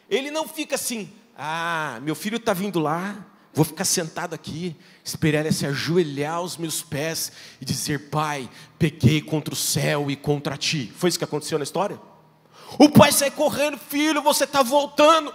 Ele 0.10 0.32
não 0.32 0.48
fica 0.48 0.76
assim, 0.76 1.12
ah, 1.38 2.00
meu 2.02 2.16
filho 2.16 2.38
está 2.38 2.54
vindo 2.54 2.80
lá, 2.80 3.26
vou 3.54 3.66
ficar 3.66 3.86
sentado 3.86 4.34
aqui, 4.34 4.76
esperar 5.04 5.42
ele 5.42 5.52
se 5.52 5.66
ajoelhar 5.66 6.36
aos 6.36 6.58
meus 6.58 6.82
pés 6.82 7.32
e 7.62 7.66
dizer: 7.66 8.10
Pai, 8.10 8.50
pequei 8.78 9.22
contra 9.22 9.54
o 9.54 9.58
céu 9.58 10.10
e 10.10 10.16
contra 10.16 10.58
ti. 10.58 10.92
Foi 10.96 11.10
isso 11.10 11.18
que 11.18 11.26
aconteceu 11.26 11.58
na 11.58 11.64
história? 11.64 12.00
O 12.80 12.90
pai 12.90 13.12
sai 13.12 13.30
correndo, 13.30 13.78
filho, 13.78 14.22
você 14.22 14.46
está 14.46 14.64
voltando. 14.64 15.34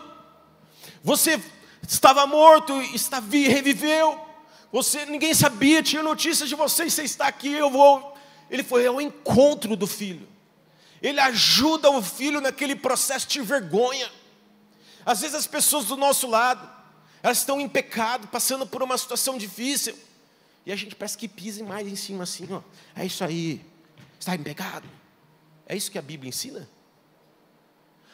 Você 1.03 1.41
estava 1.87 2.27
morto, 2.27 2.81
está 2.83 3.21
reviveu. 3.21 4.28
Você, 4.71 5.07
ninguém 5.07 5.33
sabia, 5.33 5.83
tinha 5.83 6.03
notícias 6.03 6.49
de 6.49 6.55
você, 6.55 6.89
você 6.89 7.03
está 7.03 7.27
aqui, 7.27 7.53
eu 7.53 7.71
vou. 7.71 8.17
Ele 8.51 8.63
foi 8.63 8.87
ao 8.87 9.01
encontro 9.01 9.77
do 9.77 9.87
filho. 9.87 10.29
Ele 11.01 11.21
ajuda 11.21 11.91
o 11.91 12.03
filho 12.03 12.41
naquele 12.41 12.75
processo 12.75 13.27
de 13.29 13.41
vergonha. 13.41 14.11
Às 15.07 15.21
vezes 15.21 15.35
as 15.35 15.47
pessoas 15.47 15.87
do 15.87 15.97
nosso 15.97 16.27
lado, 16.27 16.69
elas 17.23 17.39
estão 17.39 17.61
em 17.61 17.69
pecado, 17.69 18.29
passando 18.29 18.67
por 18.67 18.83
uma 18.83 18.99
situação 18.99 19.39
difícil, 19.39 19.97
e 20.67 20.73
a 20.73 20.77
gente 20.77 20.95
parece 20.95 21.17
que 21.17 21.27
pisa 21.27 21.65
mais 21.65 21.89
em 21.89 21.97
cima 21.97 22.25
assim, 22.25 22.47
ó. 22.53 22.61
É 22.95 23.07
isso 23.07 23.25
aí. 23.25 23.65
Está 24.21 24.35
em 24.35 24.43
pecado. 24.43 24.89
É 25.67 25.75
isso 25.75 25.91
que 25.91 25.99
a 25.99 26.03
Bíblia 26.03 26.29
ensina? 26.29 26.69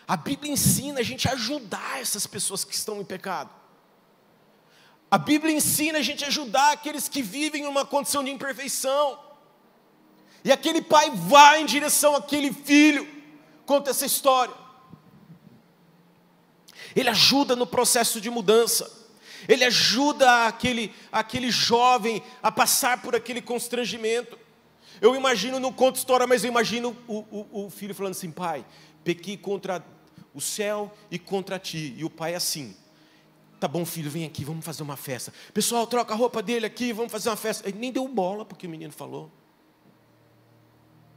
A 0.06 0.16
Bíblia 0.16 0.52
ensina 0.52 1.00
a 1.00 1.02
gente 1.02 1.26
a 1.26 1.32
ajudar 1.32 2.00
essas 2.00 2.26
pessoas 2.26 2.62
que 2.64 2.74
estão 2.74 3.00
em 3.00 3.04
pecado. 3.04 3.50
A 5.14 5.18
Bíblia 5.18 5.54
ensina 5.54 5.98
a 6.00 6.02
gente 6.02 6.24
a 6.24 6.26
ajudar 6.26 6.72
aqueles 6.72 7.08
que 7.08 7.22
vivem 7.22 7.62
em 7.62 7.66
uma 7.68 7.84
condição 7.84 8.24
de 8.24 8.32
imperfeição. 8.32 9.16
E 10.42 10.50
aquele 10.50 10.82
pai 10.82 11.08
vai 11.08 11.62
em 11.62 11.66
direção 11.66 12.16
àquele 12.16 12.52
filho, 12.52 13.06
conta 13.64 13.90
essa 13.92 14.04
história. 14.04 14.52
Ele 16.96 17.08
ajuda 17.08 17.54
no 17.54 17.64
processo 17.64 18.20
de 18.20 18.28
mudança. 18.28 18.90
Ele 19.48 19.64
ajuda 19.64 20.48
aquele, 20.48 20.92
aquele 21.12 21.48
jovem 21.48 22.20
a 22.42 22.50
passar 22.50 23.00
por 23.00 23.14
aquele 23.14 23.40
constrangimento. 23.40 24.36
Eu 25.00 25.14
imagino, 25.14 25.60
não 25.60 25.72
conto 25.72 25.94
história, 25.94 26.26
mas 26.26 26.42
eu 26.42 26.48
imagino 26.48 26.96
o, 27.06 27.18
o, 27.30 27.66
o 27.66 27.70
filho 27.70 27.94
falando 27.94 28.16
assim: 28.16 28.32
pai, 28.32 28.66
pequei 29.04 29.36
contra 29.36 29.80
o 30.34 30.40
céu 30.40 30.92
e 31.08 31.20
contra 31.20 31.56
ti. 31.56 31.94
E 31.96 32.04
o 32.04 32.10
pai 32.10 32.34
assim: 32.34 32.74
Tá 33.64 33.68
bom, 33.68 33.86
filho, 33.86 34.10
vem 34.10 34.26
aqui, 34.26 34.44
vamos 34.44 34.62
fazer 34.62 34.82
uma 34.82 34.94
festa. 34.94 35.32
Pessoal, 35.54 35.86
troca 35.86 36.12
a 36.12 36.16
roupa 36.18 36.42
dele 36.42 36.66
aqui, 36.66 36.92
vamos 36.92 37.10
fazer 37.10 37.30
uma 37.30 37.36
festa. 37.36 37.66
Ele 37.66 37.78
nem 37.78 37.90
deu 37.90 38.06
bola 38.06 38.44
porque 38.44 38.66
o 38.66 38.70
menino 38.70 38.92
falou. 38.92 39.32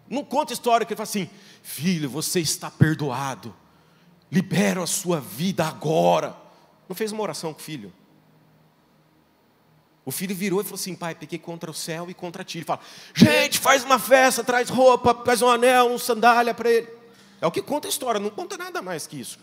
Não 0.10 0.24
conta 0.24 0.54
história 0.54 0.86
que 0.86 0.94
ele 0.94 0.98
fala 0.98 1.10
assim: 1.10 1.30
Filho, 1.62 2.10
você 2.10 2.40
está 2.40 2.72
perdoado. 2.72 3.54
Libera 4.32 4.82
a 4.82 4.88
sua 4.88 5.20
vida 5.20 5.66
agora. 5.66 6.38
Não 6.88 6.96
fez 6.96 7.12
uma 7.12 7.22
oração 7.22 7.54
com 7.54 7.60
o 7.60 7.62
filho. 7.62 7.92
O 10.06 10.12
filho 10.12 10.34
virou 10.34 10.62
e 10.62 10.64
falou 10.64 10.76
assim: 10.76 10.96
Pai, 10.96 11.16
peguei 11.16 11.40
contra 11.40 11.70
o 11.70 11.74
céu 11.74 12.10
e 12.10 12.14
contra 12.14 12.46
ti. 12.46 12.60
Ele 12.60 12.66
fala: 12.66 12.80
Gente, 13.14 13.60
faz 13.60 13.84
uma 13.84 14.00
festa, 14.00 14.42
traz 14.42 14.70
roupa, 14.70 15.14
traz 15.14 15.42
um 15.42 15.50
anel, 15.50 15.88
um 15.88 15.98
sandália 15.98 16.54
para 16.54 16.72
ele. 16.72 16.88
É 17.42 17.46
o 17.46 17.52
que 17.52 17.62
conta 17.62 17.90
a 17.90 17.92
história, 17.92 18.22
não 18.22 18.30
conta 18.30 18.56
nada 18.56 18.82
mais 18.82 19.06
que 19.06 19.20
isso. 19.20 19.38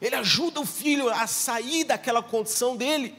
Ele 0.00 0.14
ajuda 0.14 0.60
o 0.60 0.66
filho 0.66 1.08
a 1.08 1.26
sair 1.26 1.84
daquela 1.84 2.22
condição 2.22 2.76
dele. 2.76 3.14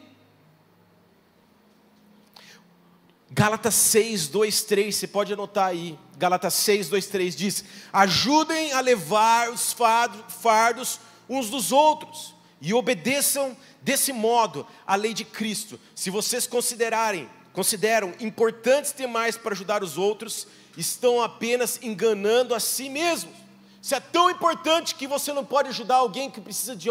Gálatas 3.30 3.76
6, 3.76 4.30
2, 4.30 4.64
3, 4.64 4.96
você 4.96 5.08
pode 5.08 5.34
anotar 5.34 5.68
aí. 5.68 5.98
Gálatas 6.18 6.54
6, 6.54 6.90
2, 6.90 7.08
3 7.08 7.36
diz: 7.36 7.64
Ajudem 7.92 8.72
a 8.72 8.80
levar 8.80 9.50
os 9.50 9.74
fardos 9.74 11.00
uns 11.30 11.50
dos 11.50 11.72
outros 11.72 12.34
e 12.62 12.74
obedeçam 12.74 13.56
desse 13.82 14.14
modo 14.14 14.66
a 14.86 14.96
lei 14.96 15.14
de 15.14 15.26
Cristo. 15.26 15.80
Se 15.94 16.10
vocês 16.10 16.48
considerarem, 16.48 17.30
consideram 17.54 18.14
importantes 18.20 18.94
demais 18.96 19.38
para 19.38 19.54
ajudar 19.54 19.84
os 19.84 19.98
outros, 19.98 20.48
estão 20.78 21.22
apenas 21.22 21.80
enganando 21.82 22.56
a 22.56 22.60
si 22.60 22.90
mesmos. 22.90 23.47
Se 23.88 23.96
é 23.96 24.02
tão 24.02 24.30
importante 24.30 24.96
que 24.96 25.08
você 25.08 25.32
não 25.32 25.46
pode 25.46 25.70
ajudar 25.70 25.96
alguém 25.96 26.30
que 26.30 26.42
precisa 26.42 26.76
de 26.76 26.90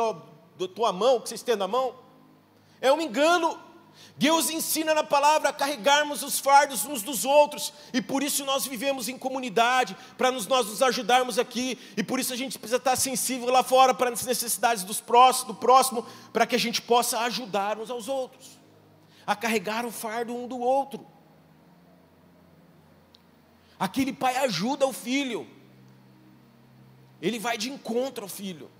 da 0.59 0.67
tua 0.67 0.95
mão, 0.95 1.21
que 1.21 1.29
você 1.29 1.35
estenda 1.35 1.67
a 1.67 1.69
mão, 1.69 1.95
é 2.81 2.91
um 2.91 3.03
engano. 3.03 3.59
Deus 4.17 4.49
ensina 4.49 4.95
na 4.95 5.05
palavra 5.05 5.51
a 5.51 5.53
carregarmos 5.53 6.23
os 6.23 6.39
fardos 6.39 6.87
uns 6.87 7.03
dos 7.03 7.27
outros, 7.27 7.71
e 7.93 8.01
por 8.01 8.23
isso 8.23 8.47
nós 8.47 8.67
vivemos 8.67 9.11
em 9.11 9.19
comunidade, 9.19 9.95
para 10.17 10.33
nós 10.33 10.47
nos 10.47 10.83
ajudarmos 10.83 11.39
aqui, 11.39 11.79
e 11.99 12.03
por 12.03 12.19
isso 12.19 12.33
a 12.33 12.37
gente 12.37 12.59
precisa 12.59 12.79
estar 12.79 12.97
sensível 12.97 13.51
lá 13.51 13.63
fora 13.63 13.93
para 13.93 14.09
as 14.09 14.25
necessidades 14.25 14.83
dos 14.83 14.99
próximos, 14.99 15.49
do 15.49 15.55
próximo, 15.55 16.07
para 16.33 16.47
que 16.47 16.57
a 16.57 16.59
gente 16.59 16.81
possa 16.81 17.19
ajudar 17.21 17.79
uns 17.79 17.91
aos 17.91 18.09
outros, 18.09 18.59
a 19.27 19.37
carregar 19.37 19.85
o 19.85 19.91
fardo 19.91 20.35
um 20.35 20.49
do 20.49 20.59
outro. 20.59 21.07
Aquele 23.79 24.15
pai 24.15 24.39
ajuda 24.39 24.87
o 24.87 24.95
filho, 24.95 25.56
ele 27.21 27.39
vai 27.39 27.57
de 27.57 27.71
encontro 27.71 28.25
ao 28.25 28.29
filho. 28.29 28.71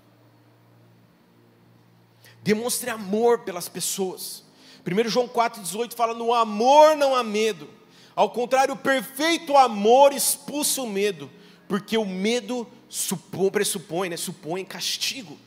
Demonstre 2.43 2.89
amor 2.89 3.39
pelas 3.39 3.67
pessoas. 3.67 4.43
1 4.85 5.09
João 5.09 5.27
4,18 5.27 5.93
fala: 5.95 6.13
No 6.13 6.33
amor 6.33 6.95
não 6.95 7.15
há 7.15 7.23
medo. 7.23 7.69
Ao 8.15 8.29
contrário, 8.29 8.73
o 8.73 8.77
perfeito 8.77 9.55
amor 9.55 10.11
expulsa 10.11 10.81
o 10.81 10.89
medo, 10.89 11.29
porque 11.67 11.97
o 11.97 12.05
medo 12.05 12.67
supõe, 12.89 13.51
pressupõe, 13.51 14.09
né, 14.09 14.17
supõe 14.17 14.65
castigo. 14.65 15.37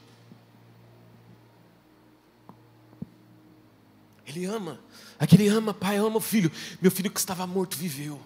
Ele 4.24 4.44
ama, 4.44 4.80
aquele 5.18 5.48
ama, 5.48 5.74
pai 5.74 5.96
ama 5.96 6.18
o 6.18 6.20
filho. 6.20 6.52
Meu 6.80 6.90
filho 6.90 7.10
que 7.10 7.18
estava 7.18 7.44
morto 7.46 7.76
viveu. 7.76 8.20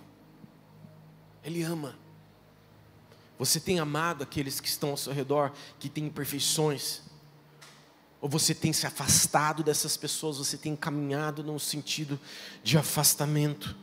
Ele 1.42 1.62
ama. 1.62 2.03
Você 3.38 3.58
tem 3.58 3.80
amado 3.80 4.22
aqueles 4.22 4.60
que 4.60 4.68
estão 4.68 4.90
ao 4.90 4.96
seu 4.96 5.12
redor, 5.12 5.52
que 5.78 5.88
têm 5.88 6.06
imperfeições? 6.06 7.02
Ou 8.20 8.28
você 8.28 8.54
tem 8.54 8.72
se 8.72 8.86
afastado 8.86 9.62
dessas 9.62 9.96
pessoas, 9.96 10.38
você 10.38 10.56
tem 10.56 10.74
caminhado 10.74 11.42
num 11.42 11.58
sentido 11.58 12.18
de 12.62 12.78
afastamento? 12.78 13.76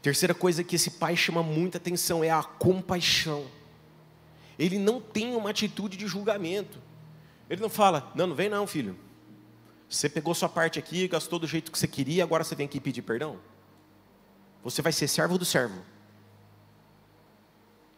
Terceira 0.00 0.34
coisa 0.34 0.62
que 0.62 0.76
esse 0.76 0.92
pai 0.92 1.16
chama 1.16 1.42
muita 1.42 1.78
atenção 1.78 2.22
é 2.22 2.30
a 2.30 2.42
compaixão. 2.42 3.46
Ele 4.58 4.78
não 4.78 5.00
tem 5.00 5.34
uma 5.34 5.50
atitude 5.50 5.96
de 5.96 6.06
julgamento. 6.06 6.78
Ele 7.50 7.60
não 7.60 7.68
fala, 7.68 8.12
não, 8.14 8.26
não 8.26 8.34
vem 8.34 8.48
não, 8.48 8.66
filho. 8.66 8.96
Você 9.88 10.08
pegou 10.08 10.34
sua 10.34 10.48
parte 10.48 10.78
aqui, 10.78 11.06
gastou 11.08 11.38
do 11.38 11.46
jeito 11.46 11.70
que 11.70 11.78
você 11.78 11.86
queria, 11.86 12.22
agora 12.22 12.44
você 12.44 12.54
vem 12.54 12.66
aqui 12.66 12.80
pedir 12.80 13.02
perdão? 13.02 13.38
Você 14.62 14.80
vai 14.80 14.92
ser 14.92 15.08
servo 15.08 15.36
do 15.36 15.44
servo. 15.44 15.82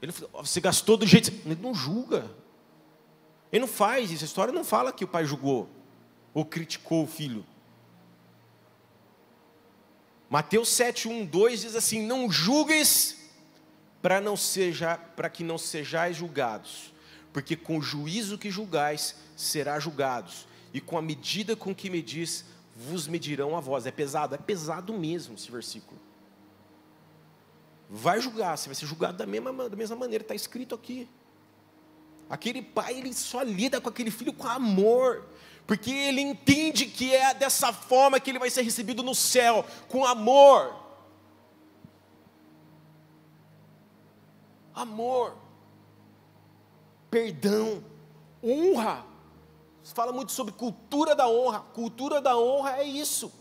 Ele, 0.01 0.13
você 0.33 0.61
gastou 0.61 0.97
do 0.97 1.07
jeito. 1.07 1.33
Ele 1.45 1.59
não 1.61 1.75
julga. 1.75 2.31
Ele 3.53 3.61
não 3.61 3.69
faz 3.69 4.11
isso. 4.11 4.25
A 4.25 4.27
história 4.27 4.53
não 4.53 4.65
fala 4.65 4.93
que 4.93 5.05
o 5.05 5.09
pai 5.09 5.25
julgou 5.25 5.69
ou 6.35 6.45
criticou 6.45 7.05
o 7.05 7.07
filho. 7.07 7.45
Mateus 10.29 10.69
7, 10.71 11.09
1, 11.09 11.27
2 11.27 11.61
diz 11.63 11.77
assim: 11.77 12.03
Não 12.03 12.31
julgues 12.31 13.31
para 14.03 14.21
não 14.21 14.37
seja, 14.37 14.97
para 14.97 15.31
que 15.31 15.43
não 15.43 15.59
sejais 15.59 16.17
julgados, 16.17 16.93
porque 17.33 17.57
com 17.57 17.79
o 17.79 17.83
juízo 17.83 18.39
que 18.39 18.51
julgais 18.51 19.17
será 19.37 19.81
julgados, 19.81 20.47
e 20.73 20.81
com 20.81 20.99
a 20.99 21.03
medida 21.03 21.57
com 21.57 21.75
que 21.75 21.91
medis 21.91 22.45
vos 22.75 23.09
medirão 23.09 23.57
a 23.57 23.61
voz. 23.61 23.87
É 23.87 23.91
pesado, 23.91 24.35
é 24.35 24.39
pesado 24.39 24.93
mesmo 24.93 25.35
esse 25.35 25.51
versículo 25.51 26.06
vai 27.88 28.20
julgar, 28.20 28.57
você 28.57 28.68
vai 28.68 28.75
ser 28.75 28.87
julgado 28.87 29.16
da 29.18 29.27
mesma, 29.27 29.68
da 29.68 29.77
mesma 29.77 29.96
maneira, 29.96 30.22
está 30.22 30.35
escrito 30.35 30.75
aqui. 30.75 31.09
Aquele 32.29 32.61
pai, 32.61 32.99
ele 32.99 33.12
só 33.12 33.42
lida 33.42 33.81
com 33.81 33.88
aquele 33.88 34.11
filho 34.11 34.33
com 34.33 34.46
amor, 34.49 35.27
porque 35.66 35.90
ele 35.90 36.20
entende 36.20 36.87
que 36.87 37.14
é 37.14 37.33
dessa 37.33 37.72
forma 37.72 38.18
que 38.18 38.31
ele 38.31 38.38
vai 38.38 38.51
ser 38.51 38.62
recebido 38.62 39.03
no 39.03 39.14
céu, 39.14 39.64
com 39.88 40.05
amor. 40.05 40.85
Amor, 44.75 45.37
perdão, 47.11 47.83
honra. 48.42 49.07
Você 49.83 49.94
fala 49.94 50.12
muito 50.12 50.33
sobre 50.33 50.53
cultura 50.53 51.14
da 51.14 51.29
honra. 51.29 51.61
Cultura 51.61 52.20
da 52.20 52.37
honra 52.37 52.79
é 52.79 52.85
isso 52.85 53.33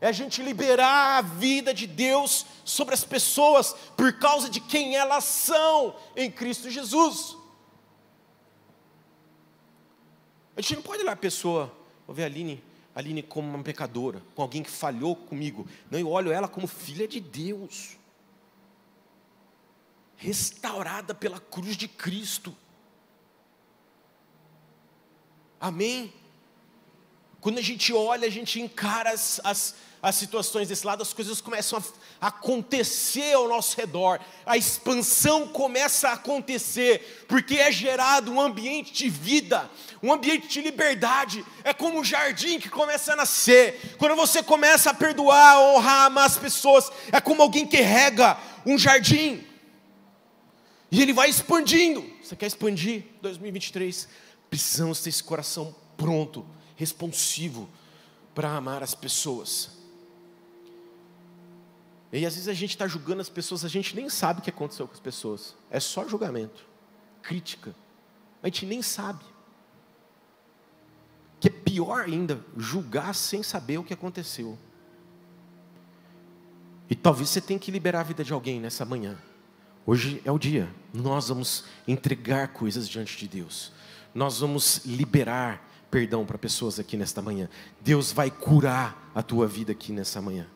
é 0.00 0.08
a 0.08 0.12
gente 0.12 0.42
liberar 0.42 1.18
a 1.18 1.22
vida 1.22 1.74
de 1.74 1.86
Deus 1.86 2.46
sobre 2.64 2.94
as 2.94 3.04
pessoas 3.04 3.74
por 3.96 4.14
causa 4.14 4.48
de 4.48 4.58
quem 4.58 4.96
elas 4.96 5.24
são 5.24 5.94
em 6.16 6.30
Cristo 6.30 6.70
Jesus. 6.70 7.36
A 10.56 10.62
gente 10.62 10.76
não 10.76 10.82
pode 10.82 11.02
olhar 11.02 11.12
a 11.12 11.16
pessoa, 11.16 11.70
vou 12.06 12.16
ver 12.16 12.22
a 12.22 12.26
Aline, 12.26 12.62
a 12.94 12.98
Aline 12.98 13.22
como 13.22 13.48
uma 13.48 13.62
pecadora, 13.62 14.22
com 14.34 14.40
alguém 14.40 14.62
que 14.62 14.70
falhou 14.70 15.14
comigo. 15.14 15.68
Não, 15.90 15.98
eu 15.98 16.08
olho 16.08 16.32
ela 16.32 16.48
como 16.48 16.66
filha 16.66 17.06
de 17.06 17.20
Deus, 17.20 17.98
restaurada 20.16 21.14
pela 21.14 21.38
cruz 21.38 21.76
de 21.76 21.86
Cristo. 21.86 22.56
Amém? 25.60 26.10
Quando 27.40 27.58
a 27.58 27.62
gente 27.62 27.92
olha, 27.92 28.26
a 28.26 28.30
gente 28.30 28.60
encara 28.60 29.10
as, 29.10 29.40
as 29.44 29.74
as 30.02 30.14
situações 30.14 30.68
desse 30.68 30.86
lado, 30.86 31.02
as 31.02 31.12
coisas 31.12 31.40
começam 31.40 31.82
a 32.20 32.28
acontecer 32.28 33.34
ao 33.34 33.48
nosso 33.48 33.76
redor, 33.76 34.18
a 34.46 34.56
expansão 34.56 35.46
começa 35.46 36.08
a 36.08 36.12
acontecer, 36.14 37.24
porque 37.28 37.56
é 37.56 37.70
gerado 37.70 38.32
um 38.32 38.40
ambiente 38.40 38.92
de 38.92 39.10
vida, 39.10 39.70
um 40.02 40.12
ambiente 40.12 40.48
de 40.48 40.62
liberdade, 40.62 41.44
é 41.62 41.74
como 41.74 41.98
um 41.98 42.04
jardim 42.04 42.58
que 42.58 42.70
começa 42.70 43.12
a 43.12 43.16
nascer. 43.16 43.96
Quando 43.98 44.16
você 44.16 44.42
começa 44.42 44.90
a 44.90 44.94
perdoar, 44.94 45.60
honrar, 45.60 46.06
amar 46.06 46.26
as 46.26 46.38
pessoas, 46.38 46.90
é 47.12 47.20
como 47.20 47.42
alguém 47.42 47.66
que 47.66 47.80
rega 47.80 48.38
um 48.64 48.78
jardim, 48.78 49.44
e 50.90 51.00
ele 51.00 51.12
vai 51.12 51.28
expandindo. 51.28 52.04
Você 52.22 52.34
quer 52.34 52.46
expandir 52.46 53.04
2023? 53.22 54.08
Precisamos 54.48 55.00
ter 55.00 55.10
esse 55.10 55.22
coração 55.22 55.74
pronto, 55.96 56.44
responsivo 56.74 57.68
para 58.34 58.50
amar 58.50 58.82
as 58.82 58.94
pessoas. 58.94 59.79
E 62.12 62.26
às 62.26 62.34
vezes 62.34 62.48
a 62.48 62.52
gente 62.52 62.70
está 62.70 62.88
julgando 62.88 63.20
as 63.20 63.28
pessoas, 63.28 63.64
a 63.64 63.68
gente 63.68 63.94
nem 63.94 64.08
sabe 64.08 64.40
o 64.40 64.42
que 64.42 64.50
aconteceu 64.50 64.86
com 64.86 64.94
as 64.94 65.00
pessoas. 65.00 65.54
É 65.70 65.78
só 65.78 66.06
julgamento, 66.08 66.66
crítica. 67.22 67.74
A 68.42 68.48
gente 68.48 68.66
nem 68.66 68.82
sabe. 68.82 69.24
Que 71.38 71.48
é 71.48 71.50
pior 71.50 72.02
ainda, 72.02 72.44
julgar 72.56 73.14
sem 73.14 73.42
saber 73.42 73.78
o 73.78 73.84
que 73.84 73.94
aconteceu. 73.94 74.58
E 76.88 76.96
talvez 76.96 77.30
você 77.30 77.40
tenha 77.40 77.60
que 77.60 77.70
liberar 77.70 78.00
a 78.00 78.04
vida 78.04 78.24
de 78.24 78.32
alguém 78.32 78.60
nessa 78.60 78.84
manhã. 78.84 79.16
Hoje 79.86 80.20
é 80.24 80.32
o 80.32 80.38
dia. 80.38 80.68
Nós 80.92 81.28
vamos 81.28 81.64
entregar 81.86 82.48
coisas 82.48 82.88
diante 82.88 83.16
de 83.16 83.28
Deus. 83.28 83.72
Nós 84.12 84.40
vamos 84.40 84.84
liberar 84.84 85.68
perdão 85.90 86.26
para 86.26 86.36
pessoas 86.36 86.80
aqui 86.80 86.96
nesta 86.96 87.22
manhã. 87.22 87.48
Deus 87.80 88.12
vai 88.12 88.30
curar 88.30 89.10
a 89.14 89.22
tua 89.22 89.46
vida 89.46 89.70
aqui 89.72 89.92
nessa 89.92 90.20
manhã. 90.20 90.46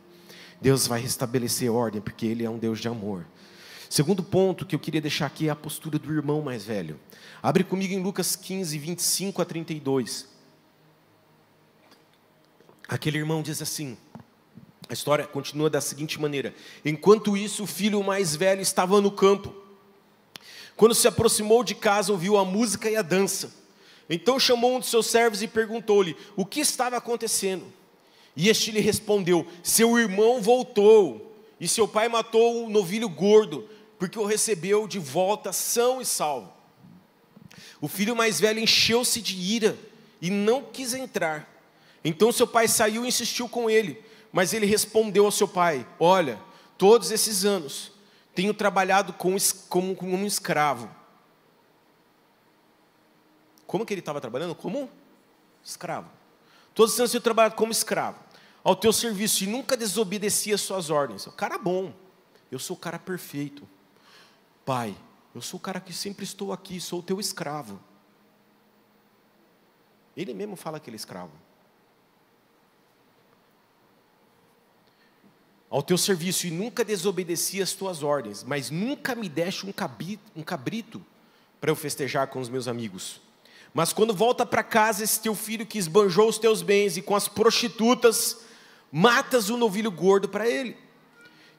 Deus 0.61 0.87
vai 0.87 1.01
restabelecer 1.01 1.73
ordem, 1.73 2.01
porque 2.01 2.27
Ele 2.27 2.45
é 2.45 2.51
um 2.51 2.59
Deus 2.59 2.81
de 2.81 2.89
amor. 2.89 3.27
Segundo 3.89 4.23
ponto 4.23 4.67
que 4.67 4.75
eu 4.75 4.79
queria 4.79 5.01
deixar 5.01 5.27
aqui 5.27 5.49
é 5.49 5.51
a 5.51 5.57
postura 5.57 5.99
do 5.99 6.13
irmão 6.13 6.43
mais 6.43 6.65
velho. 6.65 6.99
Abre 7.43 7.63
comigo 7.63 7.93
em 7.93 8.03
Lucas 8.03 8.35
15, 8.35 8.77
25 8.79 9.43
a 9.43 9.45
32. 9.45 10.27
Aquele 12.89 13.19
irmão 13.19 13.43
diz 13.43 13.63
assim: 13.63 13.97
a 14.89 14.93
história 14.93 15.27
continua 15.27 15.71
da 15.71 15.81
seguinte 15.81 16.21
maneira: 16.21 16.55
Enquanto 16.85 17.37
isso, 17.37 17.65
o 17.65 17.67
filho 17.67 18.03
mais 18.03 18.35
velho 18.35 18.61
estava 18.61 19.01
no 19.01 19.11
campo. 19.11 19.55
Quando 20.77 20.95
se 20.95 21.07
aproximou 21.07 21.63
de 21.63 21.75
casa, 21.75 22.13
ouviu 22.13 22.37
a 22.37 22.45
música 22.45 22.91
e 22.91 22.97
a 22.97 23.03
dança. 23.03 23.53
Então 24.09 24.39
chamou 24.39 24.77
um 24.77 24.81
de 24.81 24.87
seus 24.87 25.07
servos 25.07 25.41
e 25.43 25.49
perguntou-lhe 25.49 26.17
o 26.37 26.45
que 26.45 26.61
estava 26.61 26.97
acontecendo. 26.97 27.65
E 28.37 28.49
este 28.49 28.71
lhe 28.71 28.81
respondeu: 28.81 29.47
Seu 29.63 29.99
irmão 29.99 30.41
voltou, 30.41 31.35
e 31.61 31.69
seu 31.69 31.87
pai 31.87 32.09
matou 32.09 32.65
um 32.65 32.69
novilho 32.69 33.09
gordo, 33.09 33.69
porque 33.99 34.19
o 34.19 34.25
recebeu 34.25 34.89
de 34.89 34.99
volta 34.99 35.53
são 35.53 36.01
e 36.01 36.05
salvo. 36.05 36.53
O 37.81 37.89
filho 37.89 38.17
mais 38.17 38.41
velho 38.41 38.59
encheu-se 38.59 39.21
de 39.21 39.37
ira 39.37 39.79
e 40.21 40.31
não 40.31 40.63
quis 40.63 40.95
entrar. 40.95 41.49
Então 42.05 42.33
seu 42.33 42.47
pai 42.47 42.67
saiu 42.67 43.05
e 43.05 43.09
insistiu 43.09 43.49
com 43.49 43.71
ele, 43.71 44.03
mas 44.33 44.53
ele 44.53 44.67
respondeu 44.67 45.27
ao 45.27 45.31
seu 45.31 45.47
pai: 45.47 45.87
Olha, 45.99 46.41
todos 46.77 47.11
esses 47.11 47.45
anos 47.45 47.93
tenho 48.35 48.53
trabalhado 48.53 49.13
como, 49.13 49.37
um 50.03 50.27
escravo. 50.27 50.91
Como 53.65 53.87
que 53.87 53.95
ele 53.95 54.01
estava 54.01 54.21
trabalhando? 54.21 54.55
Como 54.55 54.91
escravo. 55.65 56.11
Todos 56.75 56.95
os 56.95 57.01
anos 57.01 57.13
tenho 57.13 57.23
trabalhado 57.23 57.55
como 57.55 57.71
escravo 57.71 58.24
ao 58.65 58.75
teu 58.75 58.95
serviço 58.95 59.45
e 59.45 59.47
nunca 59.47 59.77
desobedecia 59.77 60.57
suas 60.57 60.89
ordens. 60.89 61.27
O 61.27 61.33
cara 61.33 61.59
bom, 61.59 61.93
eu 62.51 62.59
sou 62.59 62.75
o 62.75 62.81
cara 62.81 62.99
perfeito. 62.99 63.69
Pai, 64.65 64.97
eu 65.35 65.43
sou 65.43 65.59
o 65.61 65.63
cara 65.63 65.79
que 65.79 65.93
sempre 65.93 66.25
estou 66.25 66.51
aqui, 66.51 66.81
sou 66.81 67.01
o 67.01 67.03
teu 67.03 67.21
escravo. 67.21 67.79
Ele 70.17 70.33
mesmo 70.33 70.57
fala 70.57 70.81
que 70.81 70.89
ele 70.89 70.97
é 70.97 70.99
escravo. 70.99 71.33
Ao 75.69 75.83
teu 75.83 75.99
serviço 75.99 76.47
e 76.47 76.51
nunca 76.51 76.85
desobedeci 76.85 77.61
às 77.61 77.73
tuas 77.73 78.03
ordens, 78.03 78.45
mas 78.45 78.71
nunca 78.71 79.15
me 79.15 79.29
deste 79.29 79.67
um 79.67 79.75
um 80.37 80.43
cabrito 80.43 81.05
para 81.61 81.71
eu 81.71 81.77
festejar 81.77 82.29
com 82.29 82.41
os 82.41 82.49
meus 82.49 82.69
amigos. 82.69 83.21
Mas 83.75 83.93
quando 83.93 84.15
volta 84.15 84.47
para 84.47 84.63
casa 84.63 85.03
esse 85.03 85.21
teu 85.21 85.35
filho 85.35 85.67
que 85.67 85.77
esbanjou 85.77 86.29
os 86.29 86.39
teus 86.39 86.63
bens 86.63 86.97
e 86.97 87.03
com 87.03 87.17
as 87.17 87.27
prostitutas 87.27 88.45
matas 88.97 89.51
o 89.51 89.55
um 89.55 89.57
novilho 89.57 89.91
gordo 89.91 90.29
para 90.29 90.49
ele. 90.49 90.77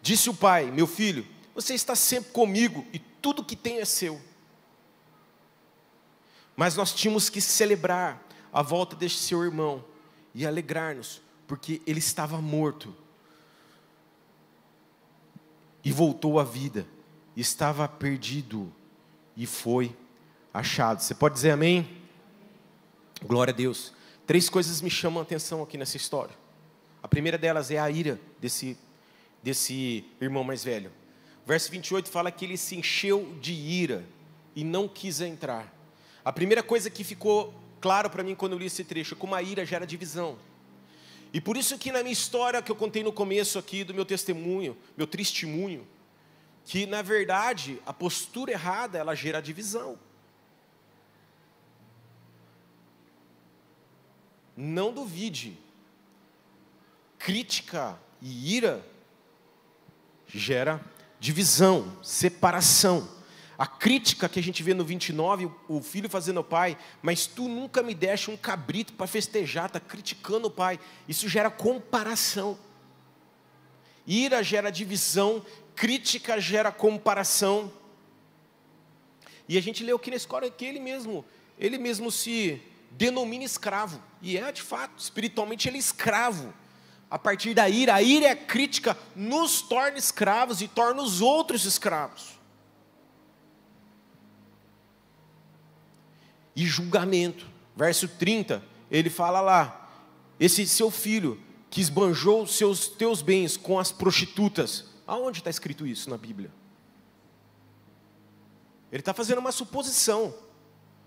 Disse 0.02 0.30
o 0.30 0.34
pai: 0.34 0.72
Meu 0.72 0.88
filho, 0.88 1.28
você 1.54 1.74
está 1.74 1.94
sempre 1.94 2.32
comigo 2.32 2.88
e 2.94 3.00
tudo 3.00 3.44
que 3.44 3.58
tem 3.58 3.80
é 3.80 3.86
seu. 3.86 4.22
Mas 6.56 6.78
nós 6.78 6.94
tínhamos 6.94 7.30
que 7.30 7.42
celebrar 7.42 8.26
a 8.54 8.62
volta 8.62 8.96
deste 8.96 9.18
seu 9.18 9.44
irmão 9.44 9.84
e 10.34 10.48
alegrar-nos, 10.48 11.22
porque 11.46 11.82
ele 11.86 12.00
estava 12.00 12.40
morto 12.40 12.96
e 15.84 15.92
voltou 15.92 16.40
à 16.40 16.44
vida, 16.46 16.88
estava 17.36 17.86
perdido 17.86 18.72
e 19.36 19.46
foi 19.46 19.94
achado. 20.54 21.02
Você 21.02 21.14
pode 21.14 21.36
dizer 21.36 21.52
amém? 21.52 22.02
Glória 23.22 23.52
a 23.52 23.56
Deus. 23.56 23.92
Três 24.26 24.48
coisas 24.48 24.82
me 24.82 24.90
chamam 24.90 25.20
a 25.20 25.24
atenção 25.24 25.62
aqui 25.62 25.78
nessa 25.78 25.98
história. 25.98 26.45
A 27.06 27.08
primeira 27.08 27.38
delas 27.38 27.70
é 27.70 27.78
a 27.78 27.88
ira 27.88 28.20
desse, 28.42 28.76
desse 29.44 30.04
irmão 30.20 30.44
mais 30.44 30.64
velho. 30.64 30.92
verso 31.46 31.70
28 31.70 32.10
fala 32.10 32.32
que 32.32 32.44
ele 32.44 32.58
se 32.58 32.76
encheu 32.76 33.38
de 33.40 33.54
ira 33.54 34.04
e 34.56 34.64
não 34.64 34.88
quis 34.88 35.22
entrar. 35.22 35.72
A 36.24 36.34
primeira 36.34 36.64
coisa 36.64 36.90
que 36.90 37.04
ficou 37.04 37.54
claro 37.80 38.10
para 38.10 38.24
mim 38.24 38.34
quando 38.34 38.54
eu 38.54 38.58
li 38.58 38.66
esse 38.66 38.84
trecho, 38.84 39.14
é 39.14 39.18
como 39.18 39.36
a 39.36 39.44
ira 39.44 39.64
gera 39.64 39.86
divisão. 39.86 40.36
E 41.32 41.40
por 41.40 41.56
isso 41.56 41.78
que 41.78 41.92
na 41.92 42.02
minha 42.02 42.12
história 42.12 42.60
que 42.60 42.72
eu 42.72 42.76
contei 42.76 43.04
no 43.04 43.14
começo 43.14 43.60
aqui 43.60 43.84
do 43.84 43.94
meu 43.94 44.04
testemunho, 44.04 44.76
meu 44.98 45.06
testemunho, 45.06 45.88
que 46.66 46.88
na 46.88 47.04
verdade 47.04 47.80
a 47.86 47.94
postura 47.94 48.52
errada 48.52 48.98
ela 48.98 49.14
gera 49.14 49.40
divisão. 49.40 50.00
Não 54.58 54.92
duvide, 54.92 55.56
crítica 57.26 58.00
e 58.22 58.56
ira 58.56 58.86
gera 60.28 60.80
divisão, 61.20 61.98
separação. 62.04 63.10
A 63.58 63.66
crítica 63.66 64.30
que 64.30 64.40
a 64.40 64.44
gente 64.44 64.62
vê 64.62 64.76
no 64.76 64.86
29, 64.86 65.50
o 65.68 65.82
filho 65.82 66.08
fazendo 66.08 66.38
ao 66.38 66.44
pai, 66.44 66.78
mas 67.02 67.26
tu 67.26 67.48
nunca 67.48 67.82
me 67.82 67.96
deste 67.96 68.30
um 68.30 68.38
cabrito 68.38 68.94
para 68.94 69.08
festejar, 69.08 69.66
está 69.66 69.80
criticando 69.80 70.50
o 70.50 70.52
pai. 70.52 70.80
Isso 71.08 71.28
gera 71.28 71.50
comparação. 71.50 72.60
Ira 74.06 74.44
gera 74.44 74.70
divisão, 74.70 75.44
crítica 75.76 76.40
gera 76.40 76.72
comparação. 76.72 77.74
E 79.50 79.58
a 79.58 79.62
gente 79.62 79.84
leu 79.84 79.96
aqui 79.96 80.12
na 80.12 80.18
escola 80.18 80.48
que 80.52 80.64
ele 80.64 80.80
mesmo, 80.80 81.26
ele 81.58 81.80
mesmo 81.80 82.12
se 82.12 82.62
denomina 82.92 83.44
escravo. 83.44 84.00
E 84.22 84.38
é 84.38 84.52
de 84.52 84.62
fato, 84.62 85.00
espiritualmente 85.00 85.68
ele 85.68 85.78
é 85.78 85.80
escravo. 85.80 86.54
A 87.16 87.18
partir 87.18 87.54
da 87.54 87.70
ira, 87.70 87.96
a 87.96 88.02
ira 88.02 88.26
é 88.26 88.36
crítica, 88.36 88.98
nos 89.16 89.62
torna 89.62 89.98
escravos 89.98 90.62
e 90.62 90.68
torna 90.68 91.02
os 91.02 91.22
outros 91.22 91.64
escravos. 91.64 92.36
e 96.56 96.66
julgamento. 96.66 97.46
Verso 97.76 98.08
30, 98.08 98.64
ele 98.90 99.10
fala 99.10 99.42
lá: 99.42 99.90
esse 100.40 100.66
seu 100.66 100.90
filho 100.90 101.40
que 101.70 101.82
esbanjou 101.82 102.48
seus 102.48 102.88
teus 102.88 103.22
bens 103.22 103.58
com 103.58 103.78
as 103.78 103.92
prostitutas. 103.92 104.86
Aonde 105.06 105.40
está 105.40 105.50
escrito 105.50 105.86
isso 105.86 106.10
na 106.10 106.18
Bíblia? 106.18 106.50
Ele 108.92 109.02
está 109.02 109.14
fazendo 109.14 109.40
uma 109.40 109.52
suposição. 109.52 110.34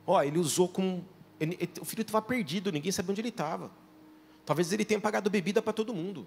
Ó, 0.07 0.23
ele 0.23 0.38
usou 0.38 0.68
como. 0.68 1.05
Ele, 1.40 1.59
o 1.81 1.85
filho 1.85 2.03
estava 2.03 2.21
perdido, 2.21 2.71
ninguém 2.71 2.92
sabia 2.92 3.12
onde 3.12 3.21
ele 3.21 3.31
estava. 3.31 3.71
Talvez 4.49 4.73
ele 4.73 4.83
tenha 4.83 4.99
pagado 4.99 5.29
bebida 5.29 5.61
para 5.61 5.75
todo 5.75 5.93
mundo. 5.93 6.27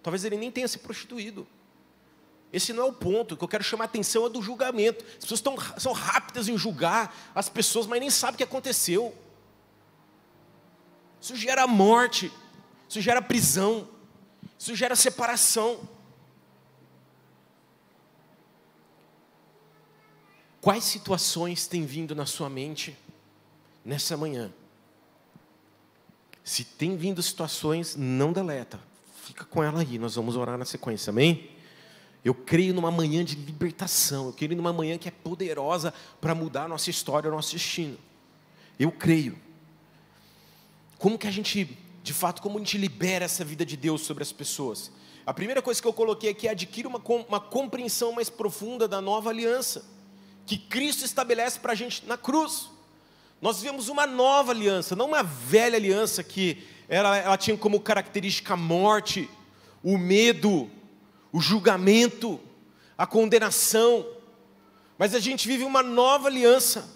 Talvez 0.00 0.24
ele 0.24 0.36
nem 0.36 0.48
tenha 0.48 0.68
se 0.68 0.78
prostituído. 0.78 1.44
Esse 2.52 2.72
não 2.72 2.84
é 2.84 2.86
o 2.86 2.92
ponto. 2.92 3.34
O 3.34 3.36
que 3.36 3.42
eu 3.42 3.48
quero 3.48 3.64
chamar 3.64 3.82
a 3.82 3.86
atenção 3.86 4.26
é 4.26 4.28
do 4.28 4.40
julgamento. 4.40 5.04
As 5.04 5.24
pessoas 5.24 5.40
estão, 5.40 5.56
são 5.76 5.92
rápidas 5.92 6.46
em 6.46 6.56
julgar 6.56 7.12
as 7.34 7.48
pessoas, 7.48 7.84
mas 7.84 7.98
nem 7.98 8.10
sabem 8.10 8.34
o 8.34 8.38
que 8.38 8.44
aconteceu. 8.44 9.12
Isso 11.20 11.34
gera 11.34 11.66
morte, 11.66 12.32
isso 12.88 13.00
gera 13.00 13.20
prisão, 13.20 13.88
isso 14.56 14.76
gera 14.76 14.94
separação. 14.94 15.80
Quais 20.60 20.84
situações 20.84 21.66
têm 21.66 21.84
vindo 21.84 22.14
na 22.14 22.24
sua 22.24 22.48
mente 22.48 22.96
nessa 23.84 24.16
manhã? 24.16 24.54
Se 26.46 26.62
tem 26.62 26.96
vindo 26.96 27.20
situações, 27.20 27.96
não 27.96 28.32
deleta. 28.32 28.78
Fica 29.24 29.44
com 29.44 29.64
ela 29.64 29.80
aí, 29.80 29.98
nós 29.98 30.14
vamos 30.14 30.36
orar 30.36 30.56
na 30.56 30.64
sequência, 30.64 31.10
amém? 31.10 31.50
Eu 32.24 32.32
creio 32.32 32.72
numa 32.72 32.88
manhã 32.88 33.24
de 33.24 33.34
libertação, 33.34 34.26
eu 34.26 34.32
creio 34.32 34.54
numa 34.54 34.72
manhã 34.72 34.96
que 34.96 35.08
é 35.08 35.10
poderosa 35.10 35.92
para 36.20 36.36
mudar 36.36 36.66
a 36.66 36.68
nossa 36.68 36.88
história, 36.88 37.28
o 37.28 37.34
nosso 37.34 37.50
destino. 37.50 37.98
Eu 38.78 38.92
creio. 38.92 39.36
Como 40.98 41.18
que 41.18 41.26
a 41.26 41.32
gente, 41.32 41.76
de 42.04 42.12
fato, 42.12 42.40
como 42.40 42.58
a 42.58 42.60
gente 42.60 42.78
libera 42.78 43.24
essa 43.24 43.44
vida 43.44 43.66
de 43.66 43.76
Deus 43.76 44.02
sobre 44.02 44.22
as 44.22 44.30
pessoas? 44.30 44.92
A 45.26 45.34
primeira 45.34 45.60
coisa 45.60 45.82
que 45.82 45.88
eu 45.88 45.92
coloquei 45.92 46.30
aqui 46.30 46.46
é 46.46 46.52
adquirir 46.52 46.86
uma, 46.86 47.02
uma 47.28 47.40
compreensão 47.40 48.12
mais 48.12 48.30
profunda 48.30 48.86
da 48.86 49.00
nova 49.00 49.30
aliança, 49.30 49.84
que 50.46 50.56
Cristo 50.56 51.04
estabelece 51.04 51.58
para 51.58 51.72
a 51.72 51.74
gente 51.76 52.06
na 52.06 52.16
cruz. 52.16 52.70
Nós 53.40 53.58
vivemos 53.58 53.88
uma 53.88 54.06
nova 54.06 54.52
aliança, 54.52 54.96
não 54.96 55.06
uma 55.06 55.22
velha 55.22 55.76
aliança 55.76 56.22
que 56.24 56.66
ela, 56.88 57.16
ela 57.16 57.36
tinha 57.36 57.56
como 57.56 57.80
característica 57.80 58.54
a 58.54 58.56
morte, 58.56 59.28
o 59.82 59.98
medo, 59.98 60.70
o 61.32 61.40
julgamento, 61.40 62.40
a 62.96 63.06
condenação. 63.06 64.06
Mas 64.96 65.14
a 65.14 65.20
gente 65.20 65.46
vive 65.46 65.64
uma 65.64 65.82
nova 65.82 66.28
aliança, 66.28 66.88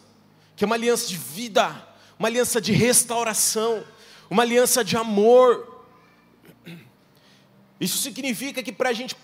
que 0.57 0.65
é 0.65 0.67
uma 0.67 0.77
aliança 0.77 1.07
de 1.09 1.17
vida, 1.17 1.89
uma 2.19 2.29
aliança 2.29 2.61
de 2.61 2.73
restauração, 2.73 3.85
uma 4.31 4.43
aliança 4.43 4.83
de 4.83 4.97
amor. 4.97 5.85
Isso 7.79 7.99
significa 7.99 8.63
que 8.63 8.73
para 8.73 8.91
a 8.91 8.93
gente 8.93 9.15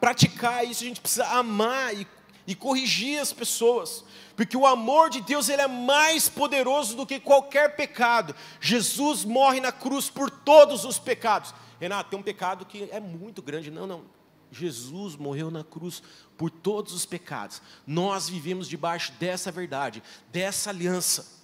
praticar 0.00 0.64
isso, 0.64 0.84
a 0.84 0.86
gente 0.86 1.00
precisa 1.00 1.26
amar 1.26 1.94
e, 1.94 2.06
e 2.46 2.54
corrigir 2.54 3.20
as 3.20 3.32
pessoas, 3.32 4.04
porque 4.36 4.56
o 4.56 4.66
amor 4.66 5.08
de 5.10 5.20
Deus 5.20 5.48
ele 5.48 5.62
é 5.62 5.68
mais 5.68 6.28
poderoso 6.28 6.96
do 6.96 7.06
que 7.06 7.18
qualquer 7.20 7.76
pecado. 7.76 8.34
Jesus 8.60 9.24
morre 9.24 9.60
na 9.60 9.72
cruz 9.72 10.10
por 10.10 10.30
todos 10.30 10.84
os 10.84 10.98
pecados. 10.98 11.54
Renato, 11.80 12.10
tem 12.10 12.18
um 12.18 12.22
pecado 12.22 12.64
que 12.66 12.88
é 12.90 13.00
muito 13.00 13.42
grande. 13.42 13.70
Não, 13.70 13.86
não. 13.86 14.04
Jesus 14.50 15.16
morreu 15.16 15.50
na 15.50 15.64
cruz 15.64 16.02
por 16.36 16.50
todos 16.50 16.92
os 16.92 17.04
pecados. 17.04 17.60
Nós 17.86 18.28
vivemos 18.28 18.68
debaixo 18.68 19.12
dessa 19.18 19.50
verdade, 19.50 20.02
dessa 20.30 20.70
aliança. 20.70 21.42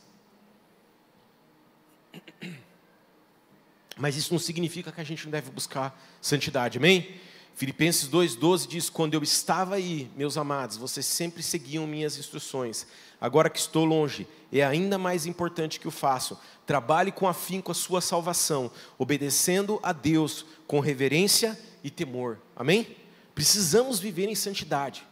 Mas 3.96 4.16
isso 4.16 4.32
não 4.32 4.38
significa 4.38 4.90
que 4.90 5.00
a 5.00 5.04
gente 5.04 5.24
não 5.24 5.30
deve 5.30 5.50
buscar 5.50 5.98
santidade, 6.20 6.78
amém? 6.78 7.20
Filipenses 7.60 8.08
2,12 8.08 8.66
diz: 8.66 8.88
Quando 8.88 9.12
eu 9.12 9.22
estava 9.22 9.74
aí, 9.74 10.10
meus 10.16 10.38
amados, 10.38 10.78
vocês 10.78 11.04
sempre 11.04 11.42
seguiam 11.42 11.86
minhas 11.86 12.16
instruções. 12.16 12.86
Agora 13.20 13.50
que 13.50 13.58
estou 13.58 13.84
longe, 13.84 14.26
é 14.50 14.64
ainda 14.64 14.96
mais 14.96 15.26
importante 15.26 15.78
que 15.78 15.86
o 15.86 15.90
faço. 15.90 16.38
Trabalhe 16.64 17.12
com 17.12 17.28
afinco 17.28 17.70
a 17.70 17.74
sua 17.74 18.00
salvação, 18.00 18.70
obedecendo 18.96 19.78
a 19.82 19.92
Deus 19.92 20.46
com 20.66 20.80
reverência 20.80 21.60
e 21.84 21.90
temor. 21.90 22.38
Amém? 22.56 22.96
Precisamos 23.34 24.00
viver 24.00 24.30
em 24.30 24.34
santidade. 24.34 25.06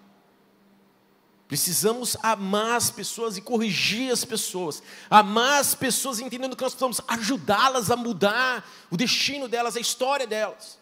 Precisamos 1.46 2.16
amar 2.22 2.76
as 2.76 2.90
pessoas 2.90 3.36
e 3.36 3.42
corrigir 3.42 4.10
as 4.10 4.24
pessoas. 4.24 4.82
Amar 5.10 5.60
as 5.60 5.74
pessoas 5.74 6.18
entendendo 6.18 6.56
que 6.56 6.62
nós 6.62 6.72
precisamos 6.72 7.02
ajudá-las 7.08 7.90
a 7.90 7.96
mudar 7.96 8.66
o 8.90 8.96
destino 8.96 9.48
delas, 9.48 9.76
a 9.76 9.80
história 9.80 10.26
delas. 10.26 10.78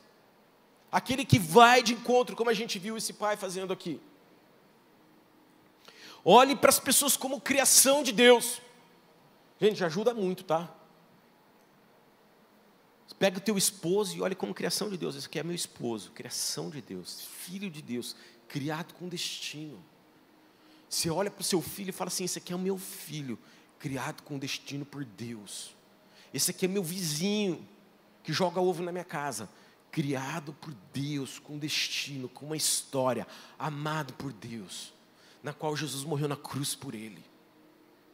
Aquele 0.96 1.26
que 1.26 1.38
vai 1.38 1.82
de 1.82 1.92
encontro, 1.92 2.34
como 2.34 2.48
a 2.48 2.54
gente 2.54 2.78
viu 2.78 2.96
esse 2.96 3.12
pai 3.12 3.36
fazendo 3.36 3.70
aqui. 3.70 4.00
Olhe 6.24 6.56
para 6.56 6.70
as 6.70 6.80
pessoas 6.80 7.18
como 7.18 7.38
criação 7.38 8.02
de 8.02 8.12
Deus. 8.12 8.62
Gente, 9.60 9.84
ajuda 9.84 10.14
muito, 10.14 10.42
tá? 10.42 10.74
Pega 13.18 13.36
o 13.36 13.42
teu 13.42 13.58
esposo 13.58 14.16
e 14.16 14.22
olha 14.22 14.34
como 14.34 14.54
criação 14.54 14.88
de 14.88 14.96
Deus. 14.96 15.16
Esse 15.16 15.26
aqui 15.26 15.38
é 15.38 15.42
meu 15.42 15.54
esposo, 15.54 16.12
criação 16.12 16.70
de 16.70 16.80
Deus, 16.80 17.20
filho 17.20 17.70
de 17.70 17.82
Deus, 17.82 18.16
criado 18.48 18.94
com 18.94 19.06
destino. 19.06 19.84
Você 20.88 21.10
olha 21.10 21.30
para 21.30 21.42
o 21.42 21.44
seu 21.44 21.60
filho 21.60 21.90
e 21.90 21.92
fala 21.92 22.08
assim: 22.08 22.24
esse 22.24 22.38
aqui 22.38 22.54
é 22.54 22.56
o 22.56 22.58
meu 22.58 22.78
filho, 22.78 23.38
criado 23.78 24.22
com 24.22 24.38
destino 24.38 24.86
por 24.86 25.04
Deus. 25.04 25.76
Esse 26.32 26.52
aqui 26.52 26.64
é 26.64 26.68
meu 26.68 26.82
vizinho 26.82 27.68
que 28.22 28.32
joga 28.32 28.62
ovo 28.62 28.82
na 28.82 28.90
minha 28.90 29.04
casa, 29.04 29.46
criado 29.96 30.52
por 30.52 30.74
Deus, 30.92 31.38
com 31.38 31.56
destino, 31.56 32.28
com 32.28 32.44
uma 32.44 32.56
história, 32.56 33.26
amado 33.58 34.12
por 34.12 34.30
Deus, 34.30 34.92
na 35.42 35.54
qual 35.54 35.74
Jesus 35.74 36.04
morreu 36.04 36.28
na 36.28 36.36
cruz 36.36 36.74
por 36.74 36.94
ele. 36.94 37.24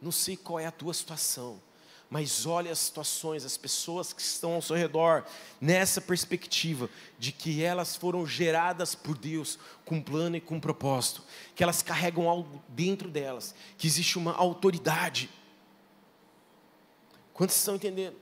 Não 0.01 0.09
sei 0.09 0.37
qual 0.37 0.61
é 0.61 0.65
a 0.65 0.71
tua 0.71 0.93
situação 0.93 1.61
mas 2.09 2.45
olhe 2.45 2.69
as 2.69 2.77
situações, 2.77 3.43
as 3.43 3.57
pessoas 3.57 4.13
que 4.13 4.21
estão 4.21 4.53
ao 4.53 4.61
seu 4.61 4.75
redor, 4.75 5.25
nessa 5.59 5.99
perspectiva 5.99 6.87
de 7.17 7.31
que 7.31 7.63
elas 7.63 7.95
foram 7.95 8.27
geradas 8.27 8.93
por 8.93 9.17
Deus 9.17 9.57
com 9.83 9.99
plano 9.99 10.35
e 10.35 10.41
com 10.41 10.59
propósito, 10.59 11.23
que 11.55 11.63
elas 11.63 11.81
carregam 11.81 12.29
algo 12.29 12.61
dentro 12.67 13.09
delas, 13.09 13.55
que 13.79 13.87
existe 13.87 14.19
uma 14.19 14.31
autoridade. 14.31 15.27
Quantos 17.33 17.55
estão 17.55 17.77
entendendo? 17.77 18.15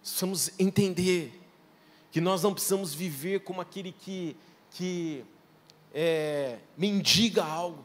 Precisamos 0.00 0.50
entender 0.58 1.37
que 2.10 2.20
nós 2.20 2.42
não 2.42 2.52
precisamos 2.52 2.94
viver 2.94 3.40
como 3.40 3.60
aquele 3.60 3.92
que, 3.92 4.36
que 4.70 5.24
é, 5.94 6.58
mendiga 6.76 7.44
algo. 7.44 7.84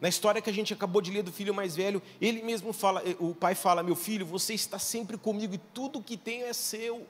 Na 0.00 0.08
história 0.08 0.40
que 0.40 0.48
a 0.48 0.52
gente 0.52 0.72
acabou 0.72 1.02
de 1.02 1.10
ler 1.10 1.22
do 1.22 1.32
filho 1.32 1.52
mais 1.52 1.74
velho, 1.74 2.00
ele 2.20 2.40
mesmo 2.42 2.72
fala, 2.72 3.02
o 3.18 3.34
pai 3.34 3.54
fala: 3.54 3.82
Meu 3.82 3.96
filho, 3.96 4.24
você 4.24 4.54
está 4.54 4.78
sempre 4.78 5.16
comigo 5.16 5.54
e 5.54 5.58
tudo 5.58 6.02
que 6.02 6.16
tenho 6.16 6.46
é 6.46 6.52
seu. 6.52 7.04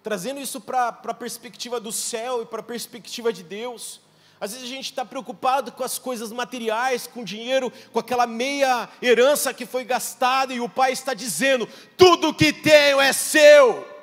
Trazendo 0.00 0.40
isso 0.40 0.60
para 0.60 0.88
a 0.88 1.14
perspectiva 1.14 1.80
do 1.80 1.90
céu 1.90 2.42
e 2.42 2.46
para 2.46 2.60
a 2.60 2.62
perspectiva 2.62 3.32
de 3.32 3.42
Deus. 3.42 4.00
Às 4.40 4.52
vezes 4.52 4.66
a 4.66 4.70
gente 4.70 4.84
está 4.84 5.04
preocupado 5.04 5.72
com 5.72 5.82
as 5.82 5.98
coisas 5.98 6.30
materiais, 6.30 7.08
com 7.08 7.24
dinheiro, 7.24 7.72
com 7.92 7.98
aquela 7.98 8.24
meia 8.24 8.88
herança 9.02 9.52
que 9.52 9.66
foi 9.66 9.82
gastada, 9.82 10.54
e 10.54 10.60
o 10.60 10.68
pai 10.68 10.92
está 10.92 11.14
dizendo: 11.14 11.68
tudo 11.96 12.32
que 12.32 12.52
tenho 12.52 13.00
é 13.00 13.12
seu. 13.12 13.97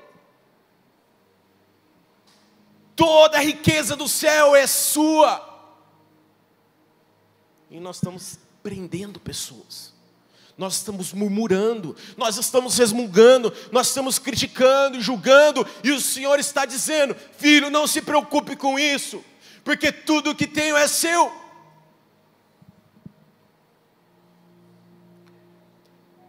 Toda 2.96 3.38
a 3.38 3.42
riqueza 3.42 3.96
do 3.96 4.08
céu 4.08 4.56
é 4.56 4.66
sua. 4.68 5.54
E 7.70 7.80
nós 7.80 7.98
estamos 7.98 8.40
prendendo 8.64 9.20
pessoas. 9.20 9.94
Nós 10.58 10.76
estamos 10.76 11.12
murmurando, 11.12 11.98
nós 12.16 12.38
estamos 12.38 12.78
resmungando, 12.78 13.54
nós 13.74 13.90
estamos 13.90 14.18
criticando, 14.18 15.02
julgando, 15.02 15.68
e 15.84 15.92
o 15.92 16.00
Senhor 16.00 16.40
está 16.40 16.66
dizendo: 16.66 17.14
Filho, 17.38 17.70
não 17.70 17.86
se 17.86 18.02
preocupe 18.02 18.56
com 18.56 18.80
isso 18.80 19.22
porque 19.66 19.92
tudo 19.92 20.36
que 20.36 20.46
tenho 20.46 20.78
é 20.78 20.88
seu. 20.88 21.34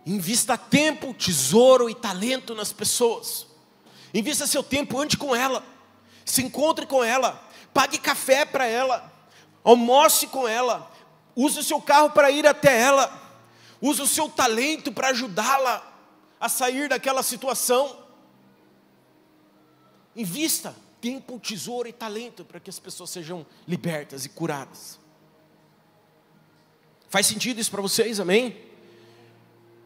Invista 0.06 0.56
tempo, 0.56 1.12
tesouro 1.12 1.90
e 1.90 1.94
talento 1.94 2.54
nas 2.54 2.72
pessoas. 2.72 3.46
Invista 4.14 4.46
seu 4.46 4.62
tempo, 4.62 4.98
ande 4.98 5.18
com 5.18 5.36
ela. 5.36 5.62
Se 6.26 6.42
encontre 6.42 6.84
com 6.84 7.02
ela. 7.02 7.42
Pague 7.72 7.96
café 7.96 8.44
para 8.44 8.66
ela. 8.66 9.10
Almoce 9.64 10.26
com 10.26 10.46
ela. 10.46 10.90
Use 11.34 11.60
o 11.60 11.62
seu 11.62 11.80
carro 11.80 12.10
para 12.10 12.30
ir 12.30 12.46
até 12.46 12.78
ela. 12.78 13.22
Use 13.80 14.02
o 14.02 14.06
seu 14.06 14.28
talento 14.28 14.92
para 14.92 15.08
ajudá-la 15.08 15.94
a 16.40 16.48
sair 16.48 16.88
daquela 16.88 17.22
situação. 17.22 18.04
Invista 20.14 20.74
tempo, 21.00 21.38
tesouro 21.38 21.88
e 21.88 21.92
talento 21.92 22.44
para 22.44 22.58
que 22.58 22.70
as 22.70 22.78
pessoas 22.78 23.10
sejam 23.10 23.46
libertas 23.68 24.24
e 24.24 24.28
curadas. 24.28 24.98
Faz 27.08 27.26
sentido 27.26 27.60
isso 27.60 27.70
para 27.70 27.82
vocês, 27.82 28.18
amém? 28.18 28.60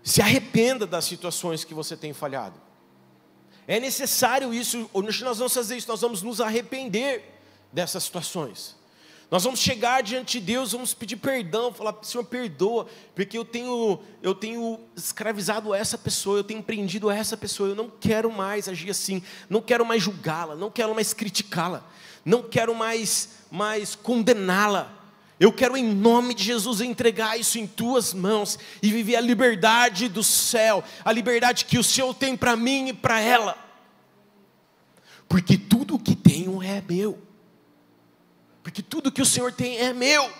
Se 0.02 0.22
arrependa 0.22 0.86
das 0.86 1.04
situações 1.04 1.64
que 1.64 1.74
você 1.74 1.96
tem 1.96 2.12
falhado. 2.14 2.58
É 3.70 3.78
necessário 3.78 4.52
isso, 4.52 4.90
nós 5.22 5.38
vamos 5.38 5.54
fazer 5.54 5.76
isso, 5.76 5.86
nós 5.86 6.00
vamos 6.00 6.22
nos 6.22 6.40
arrepender 6.40 7.22
dessas 7.72 8.02
situações. 8.02 8.74
Nós 9.30 9.44
vamos 9.44 9.60
chegar 9.60 10.02
diante 10.02 10.40
de 10.40 10.46
Deus, 10.46 10.72
vamos 10.72 10.92
pedir 10.92 11.14
perdão, 11.14 11.72
falar, 11.72 11.96
Senhor, 12.02 12.24
perdoa, 12.24 12.88
porque 13.14 13.38
eu 13.38 13.44
tenho, 13.44 14.00
eu 14.20 14.34
tenho 14.34 14.80
escravizado 14.96 15.72
essa 15.72 15.96
pessoa, 15.96 16.40
eu 16.40 16.42
tenho 16.42 16.60
prendido 16.64 17.08
essa 17.12 17.36
pessoa, 17.36 17.68
eu 17.68 17.76
não 17.76 17.88
quero 17.88 18.28
mais 18.32 18.68
agir 18.68 18.90
assim, 18.90 19.22
não 19.48 19.62
quero 19.62 19.86
mais 19.86 20.02
julgá-la, 20.02 20.56
não 20.56 20.68
quero 20.68 20.92
mais 20.92 21.14
criticá-la, 21.14 21.88
não 22.24 22.42
quero 22.42 22.74
mais, 22.74 23.28
mais 23.52 23.94
condená-la. 23.94 24.99
Eu 25.40 25.50
quero, 25.50 25.76
em 25.76 25.84
nome 25.84 26.34
de 26.34 26.44
Jesus, 26.44 26.80
entregar 26.80 27.40
isso 27.40 27.58
em 27.58 27.66
tuas 27.66 28.12
mãos 28.12 28.58
e 28.82 28.92
viver 28.92 29.16
a 29.16 29.20
liberdade 29.20 30.06
do 30.06 30.22
céu, 30.22 30.84
a 31.02 31.10
liberdade 31.10 31.64
que 31.64 31.78
o 31.78 31.82
Senhor 31.82 32.14
tem 32.14 32.36
para 32.36 32.54
mim 32.54 32.88
e 32.88 32.92
para 32.92 33.18
ela, 33.20 33.56
porque 35.26 35.56
tudo 35.56 35.94
o 35.96 35.98
que 35.98 36.14
tenho 36.14 36.62
é 36.62 36.82
meu 36.86 37.30
porque 38.62 38.82
tudo 38.82 39.10
que 39.10 39.22
o 39.22 39.26
Senhor 39.26 39.52
tem 39.52 39.78
é 39.78 39.92
meu. 39.92 40.30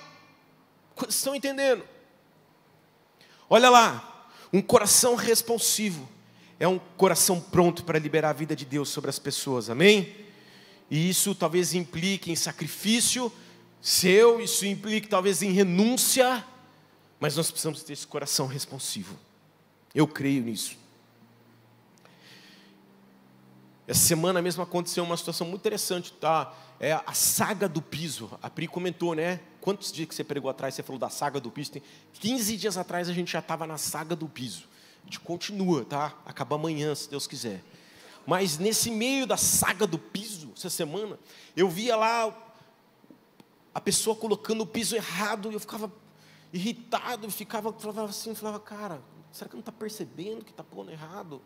Estão 1.08 1.34
entendendo? 1.34 1.82
Olha 3.48 3.70
lá, 3.70 4.28
um 4.52 4.60
coração 4.60 5.14
responsivo 5.14 6.08
é 6.58 6.68
um 6.68 6.78
coração 6.78 7.40
pronto 7.40 7.84
para 7.84 7.98
liberar 7.98 8.30
a 8.30 8.34
vida 8.34 8.54
de 8.54 8.66
Deus 8.66 8.90
sobre 8.90 9.08
as 9.08 9.18
pessoas, 9.18 9.70
amém? 9.70 10.14
E 10.90 11.08
isso 11.08 11.34
talvez 11.34 11.72
implique 11.72 12.30
em 12.30 12.36
sacrifício 12.36 13.32
seu, 13.80 14.40
isso 14.40 14.66
implique 14.66 15.08
talvez 15.08 15.42
em 15.42 15.52
renúncia, 15.52 16.44
mas 17.18 17.36
nós 17.36 17.50
precisamos 17.50 17.82
ter 17.82 17.94
esse 17.94 18.06
coração 18.06 18.46
responsivo. 18.46 19.16
Eu 19.94 20.06
creio 20.06 20.42
nisso. 20.42 20.78
Essa 23.86 24.00
semana 24.00 24.40
mesmo 24.40 24.62
aconteceu 24.62 25.02
uma 25.02 25.16
situação 25.16 25.46
muito 25.46 25.62
interessante, 25.62 26.12
tá? 26.12 26.54
É 26.78 26.92
a 26.92 27.12
saga 27.12 27.68
do 27.68 27.82
piso. 27.82 28.30
A 28.40 28.48
Pri 28.48 28.68
comentou, 28.68 29.14
né? 29.14 29.40
Quantos 29.60 29.90
dias 29.90 30.08
que 30.08 30.14
você 30.14 30.22
pregou 30.22 30.48
atrás, 30.48 30.74
você 30.74 30.82
falou 30.82 30.98
da 30.98 31.10
saga 31.10 31.40
do 31.40 31.50
piso? 31.50 31.72
Tem 31.72 31.82
15 32.12 32.56
dias 32.56 32.76
atrás 32.76 33.08
a 33.08 33.12
gente 33.12 33.32
já 33.32 33.40
estava 33.40 33.66
na 33.66 33.76
saga 33.76 34.14
do 34.14 34.28
piso. 34.28 34.68
A 35.02 35.06
gente 35.06 35.18
continua, 35.20 35.84
tá? 35.84 36.14
Acaba 36.24 36.54
amanhã, 36.54 36.94
se 36.94 37.10
Deus 37.10 37.26
quiser. 37.26 37.62
Mas 38.26 38.58
nesse 38.58 38.90
meio 38.90 39.26
da 39.26 39.36
saga 39.36 39.86
do 39.86 39.98
piso, 39.98 40.52
essa 40.56 40.70
semana, 40.70 41.18
eu 41.56 41.68
via 41.68 41.96
lá 41.96 42.32
a 43.74 43.80
pessoa 43.80 44.16
colocando 44.16 44.62
o 44.62 44.66
piso 44.66 44.96
errado, 44.96 45.50
e 45.50 45.54
eu 45.54 45.60
ficava 45.60 45.92
irritado, 46.52 47.30
ficava, 47.30 47.72
falava 47.72 48.10
assim, 48.10 48.34
falava, 48.34 48.58
cara, 48.58 49.00
será 49.30 49.48
que 49.48 49.54
não 49.54 49.60
está 49.60 49.72
percebendo 49.72 50.44
que 50.44 50.50
está 50.50 50.64
pondo 50.64 50.90
errado? 50.90 51.40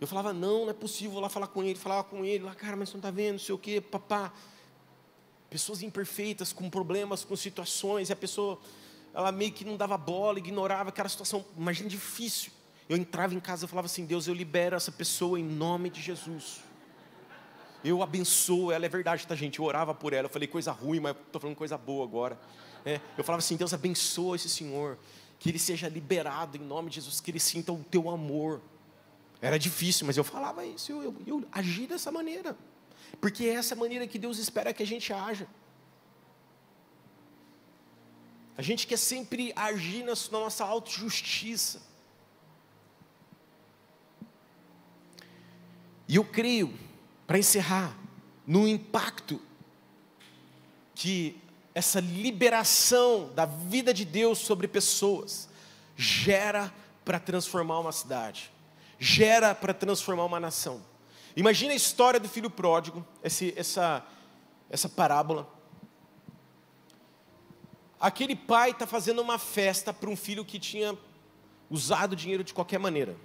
Eu 0.00 0.06
falava, 0.06 0.32
não, 0.32 0.64
não 0.64 0.70
é 0.70 0.74
possível, 0.74 1.12
vou 1.12 1.20
lá 1.20 1.28
falar 1.28 1.48
com 1.48 1.62
ele, 1.62 1.78
falava 1.78 2.04
com 2.04 2.24
ele, 2.24 2.44
lá, 2.44 2.54
cara, 2.54 2.76
mas 2.76 2.88
você 2.88 2.94
não 2.94 3.00
está 3.00 3.10
vendo, 3.10 3.32
não 3.32 3.38
sei 3.38 3.54
o 3.54 3.58
quê, 3.58 3.80
papá. 3.80 4.32
Pessoas 5.48 5.82
imperfeitas, 5.82 6.52
com 6.52 6.68
problemas, 6.68 7.24
com 7.24 7.34
situações, 7.36 8.10
e 8.10 8.12
a 8.12 8.16
pessoa, 8.16 8.58
ela 9.12 9.32
meio 9.32 9.52
que 9.52 9.64
não 9.64 9.76
dava 9.76 9.96
bola, 9.96 10.38
ignorava 10.38 10.90
aquela 10.90 11.08
situação, 11.08 11.44
imagina 11.56 11.88
difícil. 11.88 12.52
Eu 12.88 12.96
entrava 12.96 13.34
em 13.34 13.40
casa 13.40 13.64
e 13.64 13.68
falava 13.68 13.86
assim, 13.86 14.04
Deus, 14.04 14.26
eu 14.26 14.34
libero 14.34 14.76
essa 14.76 14.92
pessoa 14.92 15.40
em 15.40 15.44
nome 15.44 15.88
de 15.88 16.02
Jesus. 16.02 16.60
Eu 17.84 18.02
abençoo 18.02 18.72
ela, 18.72 18.86
é 18.86 18.88
verdade, 18.88 19.26
tá 19.26 19.34
gente? 19.34 19.58
Eu 19.58 19.66
orava 19.66 19.94
por 19.94 20.14
ela, 20.14 20.26
eu 20.26 20.30
falei 20.30 20.48
coisa 20.48 20.72
ruim, 20.72 21.00
mas 21.00 21.14
estou 21.14 21.40
falando 21.40 21.56
coisa 21.56 21.76
boa 21.76 22.02
agora. 22.02 22.40
É, 22.84 23.00
eu 23.16 23.22
falava 23.22 23.40
assim, 23.40 23.56
Deus 23.56 23.74
abençoa 23.74 24.36
esse 24.36 24.48
senhor, 24.48 24.98
que 25.38 25.50
ele 25.50 25.58
seja 25.58 25.88
liberado 25.88 26.56
em 26.56 26.60
nome 26.60 26.88
de 26.88 26.96
Jesus, 26.96 27.20
que 27.20 27.30
ele 27.30 27.40
sinta 27.40 27.72
o 27.72 27.84
teu 27.84 28.08
amor. 28.08 28.62
Era 29.40 29.58
difícil, 29.58 30.06
mas 30.06 30.16
eu 30.16 30.24
falava 30.24 30.64
isso, 30.64 30.90
eu, 30.90 31.02
eu, 31.02 31.16
eu 31.26 31.44
agi 31.52 31.86
dessa 31.86 32.10
maneira. 32.10 32.56
Porque 33.20 33.44
é 33.44 33.54
essa 33.54 33.76
maneira 33.76 34.06
que 34.06 34.18
Deus 34.18 34.38
espera 34.38 34.72
que 34.72 34.82
a 34.82 34.86
gente 34.86 35.12
haja. 35.12 35.46
A 38.56 38.62
gente 38.62 38.86
quer 38.86 38.96
sempre 38.96 39.52
agir 39.54 40.04
na 40.04 40.14
nossa 40.30 40.64
autojustiça. 40.64 41.82
E 46.06 46.16
eu 46.16 46.24
creio, 46.24 46.72
para 47.26 47.38
encerrar, 47.38 47.96
no 48.46 48.68
impacto 48.68 49.40
que 50.94 51.40
essa 51.74 52.00
liberação 52.00 53.32
da 53.34 53.46
vida 53.46 53.92
de 53.92 54.04
Deus 54.04 54.38
sobre 54.38 54.68
pessoas 54.68 55.48
gera 55.96 56.72
para 57.04 57.18
transformar 57.18 57.80
uma 57.80 57.92
cidade 57.92 58.54
gera 58.98 59.54
para 59.54 59.74
transformar 59.74 60.24
uma 60.24 60.40
nação. 60.40 60.80
Imagina 61.36 61.72
a 61.72 61.76
história 61.76 62.20
do 62.20 62.28
filho 62.28 62.48
pródigo, 62.48 63.04
esse, 63.22 63.52
essa, 63.56 64.04
essa 64.70 64.88
parábola. 64.88 65.48
Aquele 68.00 68.36
pai 68.36 68.70
está 68.70 68.86
fazendo 68.86 69.20
uma 69.20 69.38
festa 69.38 69.92
para 69.92 70.08
um 70.08 70.16
filho 70.16 70.44
que 70.44 70.58
tinha 70.58 70.96
usado 71.68 72.14
dinheiro 72.14 72.44
de 72.44 72.54
qualquer 72.54 72.78
maneira. 72.78 73.16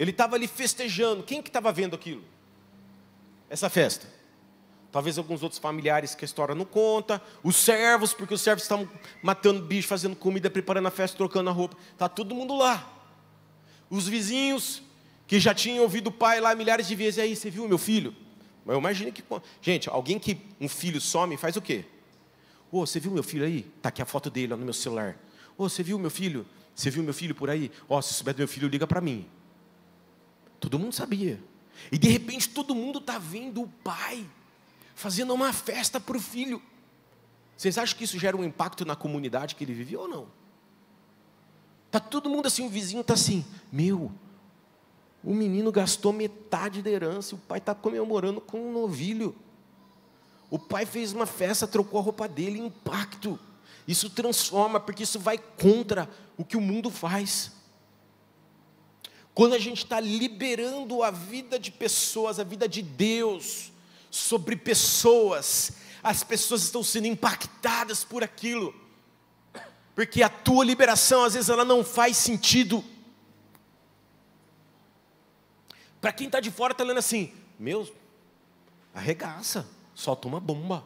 Ele 0.00 0.10
estava 0.10 0.34
ali 0.34 0.48
festejando. 0.48 1.22
Quem 1.22 1.40
que 1.40 1.48
estava 1.48 1.70
vendo 1.70 1.94
aquilo? 1.94 2.24
Essa 3.48 3.70
festa. 3.70 4.08
Talvez 4.90 5.16
alguns 5.16 5.44
outros 5.44 5.60
familiares 5.60 6.16
que 6.16 6.24
a 6.24 6.26
história 6.26 6.56
não 6.56 6.64
conta. 6.64 7.22
Os 7.44 7.54
servos, 7.54 8.12
porque 8.12 8.34
os 8.34 8.40
servos 8.40 8.64
estavam 8.64 8.88
matando 9.22 9.62
bicho, 9.62 9.86
fazendo 9.86 10.16
comida, 10.16 10.50
preparando 10.50 10.88
a 10.88 10.90
festa, 10.90 11.16
trocando 11.16 11.50
a 11.50 11.52
roupa. 11.52 11.76
Está 11.92 12.08
todo 12.08 12.34
mundo 12.34 12.56
lá 12.56 12.96
os 13.90 14.06
vizinhos 14.06 14.82
que 15.26 15.40
já 15.40 15.52
tinham 15.52 15.82
ouvido 15.82 16.06
o 16.06 16.12
pai 16.12 16.40
lá 16.40 16.54
milhares 16.54 16.86
de 16.86 16.94
vezes, 16.94 17.18
e 17.18 17.20
aí, 17.20 17.36
você 17.36 17.50
viu 17.50 17.68
meu 17.68 17.78
filho? 17.78 18.14
Eu 18.66 18.78
imagino 18.78 19.10
que. 19.10 19.22
Gente, 19.60 19.90
alguém 19.90 20.18
que 20.18 20.38
um 20.60 20.68
filho 20.68 21.00
some, 21.00 21.36
faz 21.36 21.56
o 21.56 21.60
quê? 21.60 21.84
Ô, 22.70 22.78
oh, 22.80 22.86
você 22.86 23.00
viu 23.00 23.10
meu 23.10 23.22
filho 23.22 23.44
aí? 23.44 23.66
Está 23.76 23.88
aqui 23.88 24.00
a 24.00 24.06
foto 24.06 24.30
dele 24.30 24.52
ó, 24.52 24.56
no 24.56 24.64
meu 24.64 24.72
celular. 24.72 25.18
Ô, 25.58 25.64
oh, 25.64 25.68
você 25.68 25.82
viu 25.82 25.98
meu 25.98 26.10
filho? 26.10 26.46
Você 26.74 26.88
viu 26.88 27.02
meu 27.02 27.12
filho 27.12 27.34
por 27.34 27.50
aí? 27.50 27.70
Ó, 27.88 27.98
oh, 27.98 28.02
se 28.02 28.14
souber 28.14 28.32
do 28.32 28.38
meu 28.38 28.48
filho, 28.48 28.68
liga 28.68 28.86
para 28.86 29.00
mim. 29.00 29.26
Todo 30.60 30.78
mundo 30.78 30.92
sabia. 30.92 31.42
E 31.90 31.98
de 31.98 32.08
repente 32.08 32.50
todo 32.50 32.74
mundo 32.74 32.98
está 32.98 33.18
vendo 33.18 33.62
o 33.62 33.68
pai 33.68 34.28
fazendo 34.94 35.32
uma 35.32 35.52
festa 35.52 35.98
para 35.98 36.16
o 36.16 36.20
filho. 36.20 36.62
Vocês 37.56 37.78
acham 37.78 37.96
que 37.96 38.04
isso 38.04 38.18
gera 38.18 38.36
um 38.36 38.44
impacto 38.44 38.84
na 38.84 38.94
comunidade 38.94 39.54
que 39.54 39.64
ele 39.64 39.72
vivia 39.72 39.98
ou 39.98 40.08
não? 40.08 40.26
Está 41.86 41.98
Tá 41.98 42.00
todo 42.00 42.28
mundo 42.28 42.46
assim, 42.46 42.66
o 42.66 42.68
vizinho 42.68 43.02
tá 43.02 43.14
assim, 43.14 43.44
meu, 43.72 44.12
o 45.22 45.34
menino 45.34 45.72
gastou 45.72 46.12
metade 46.12 46.82
da 46.82 46.90
herança, 46.90 47.34
o 47.34 47.38
pai 47.38 47.58
está 47.58 47.74
comemorando 47.74 48.40
com 48.40 48.60
um 48.68 48.72
novilho. 48.72 49.34
O 50.50 50.58
pai 50.58 50.84
fez 50.84 51.12
uma 51.12 51.26
festa, 51.26 51.66
trocou 51.66 52.00
a 52.00 52.02
roupa 52.02 52.26
dele, 52.26 52.58
impacto. 52.58 53.38
Isso 53.86 54.08
transforma, 54.10 54.80
porque 54.80 55.02
isso 55.02 55.18
vai 55.18 55.38
contra 55.38 56.08
o 56.36 56.44
que 56.44 56.56
o 56.56 56.60
mundo 56.60 56.90
faz. 56.90 57.52
Quando 59.40 59.54
a 59.54 59.58
gente 59.58 59.84
está 59.84 59.98
liberando 59.98 61.02
a 61.02 61.10
vida 61.10 61.58
de 61.58 61.72
pessoas, 61.72 62.38
a 62.38 62.44
vida 62.44 62.68
de 62.68 62.82
Deus 62.82 63.72
sobre 64.10 64.54
pessoas, 64.54 65.72
as 66.02 66.22
pessoas 66.22 66.62
estão 66.62 66.84
sendo 66.84 67.06
impactadas 67.06 68.04
por 68.04 68.22
aquilo, 68.22 68.74
porque 69.94 70.22
a 70.22 70.28
tua 70.28 70.62
liberação 70.62 71.24
às 71.24 71.32
vezes 71.32 71.48
ela 71.48 71.64
não 71.64 71.82
faz 71.82 72.18
sentido. 72.18 72.84
Para 76.02 76.12
quem 76.12 76.26
está 76.26 76.38
de 76.38 76.50
fora 76.50 76.72
está 76.72 76.84
lendo 76.84 76.98
assim, 76.98 77.32
meu, 77.58 77.90
arregaça, 78.92 79.66
solta 79.94 80.28
uma 80.28 80.38
bomba. 80.38 80.84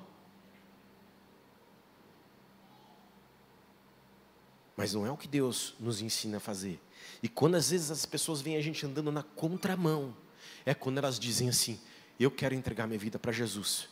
Mas 4.84 4.92
não 4.92 5.06
é 5.06 5.10
o 5.10 5.16
que 5.16 5.26
Deus 5.26 5.72
nos 5.80 6.02
ensina 6.02 6.36
a 6.36 6.40
fazer. 6.40 6.78
E 7.22 7.28
quando 7.28 7.54
às 7.54 7.70
vezes 7.70 7.90
as 7.90 8.04
pessoas 8.04 8.42
veem 8.42 8.58
a 8.58 8.60
gente 8.60 8.84
andando 8.84 9.10
na 9.10 9.22
contramão, 9.22 10.14
é 10.62 10.74
quando 10.74 10.98
elas 10.98 11.18
dizem 11.18 11.48
assim: 11.48 11.80
Eu 12.20 12.30
quero 12.30 12.54
entregar 12.54 12.86
minha 12.86 12.98
vida 12.98 13.18
para 13.18 13.32
Jesus. 13.32 13.88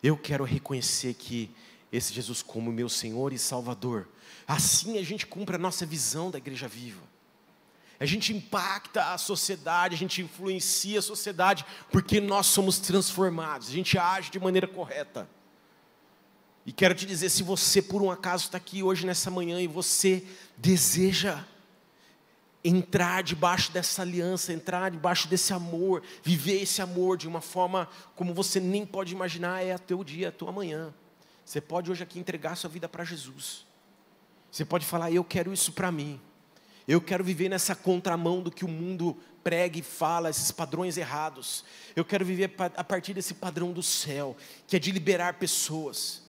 Eu 0.00 0.16
quero 0.16 0.44
reconhecer 0.44 1.14
que 1.14 1.50
esse 1.90 2.14
Jesus 2.14 2.42
como 2.42 2.70
meu 2.70 2.88
Senhor 2.88 3.32
e 3.32 3.38
Salvador. 3.40 4.08
Assim 4.46 4.98
a 4.98 5.02
gente 5.02 5.26
cumpre 5.26 5.56
a 5.56 5.58
nossa 5.58 5.84
visão 5.84 6.30
da 6.30 6.38
igreja 6.38 6.68
viva. 6.68 7.02
A 7.98 8.06
gente 8.06 8.32
impacta 8.32 9.12
a 9.12 9.18
sociedade, 9.18 9.96
a 9.96 9.98
gente 9.98 10.22
influencia 10.22 11.00
a 11.00 11.02
sociedade, 11.02 11.66
porque 11.90 12.20
nós 12.20 12.46
somos 12.46 12.78
transformados, 12.78 13.66
a 13.66 13.72
gente 13.72 13.98
age 13.98 14.30
de 14.30 14.38
maneira 14.38 14.68
correta. 14.68 15.28
E 16.64 16.72
quero 16.72 16.94
te 16.94 17.06
dizer: 17.06 17.30
se 17.30 17.42
você 17.42 17.80
por 17.80 18.02
um 18.02 18.10
acaso 18.10 18.44
está 18.44 18.58
aqui 18.58 18.82
hoje 18.82 19.06
nessa 19.06 19.30
manhã 19.30 19.60
e 19.60 19.66
você 19.66 20.24
deseja 20.56 21.44
entrar 22.62 23.22
debaixo 23.22 23.72
dessa 23.72 24.02
aliança, 24.02 24.52
entrar 24.52 24.90
debaixo 24.90 25.26
desse 25.26 25.52
amor, 25.52 26.02
viver 26.22 26.60
esse 26.60 26.82
amor 26.82 27.16
de 27.16 27.26
uma 27.26 27.40
forma 27.40 27.88
como 28.14 28.34
você 28.34 28.60
nem 28.60 28.84
pode 28.84 29.14
imaginar, 29.14 29.64
é 29.64 29.72
a 29.72 29.78
teu 29.78 30.04
dia, 30.04 30.28
a 30.28 30.32
tua 30.32 30.52
manhã. 30.52 30.92
Você 31.44 31.60
pode 31.60 31.90
hoje 31.90 32.02
aqui 32.02 32.18
entregar 32.18 32.56
sua 32.56 32.68
vida 32.68 32.88
para 32.88 33.04
Jesus. 33.04 33.66
Você 34.50 34.64
pode 34.64 34.84
falar: 34.84 35.10
Eu 35.10 35.24
quero 35.24 35.52
isso 35.52 35.72
para 35.72 35.90
mim. 35.90 36.20
Eu 36.90 37.00
quero 37.00 37.22
viver 37.22 37.48
nessa 37.48 37.76
contramão 37.76 38.42
do 38.42 38.50
que 38.50 38.64
o 38.64 38.68
mundo 38.68 39.16
prega 39.44 39.78
e 39.78 39.82
fala, 39.82 40.28
esses 40.28 40.50
padrões 40.50 40.96
errados. 40.96 41.64
Eu 41.94 42.04
quero 42.04 42.24
viver 42.24 42.52
a 42.76 42.82
partir 42.82 43.14
desse 43.14 43.32
padrão 43.32 43.72
do 43.72 43.80
céu, 43.80 44.36
que 44.66 44.74
é 44.74 44.78
de 44.78 44.90
liberar 44.90 45.34
pessoas. 45.34 46.18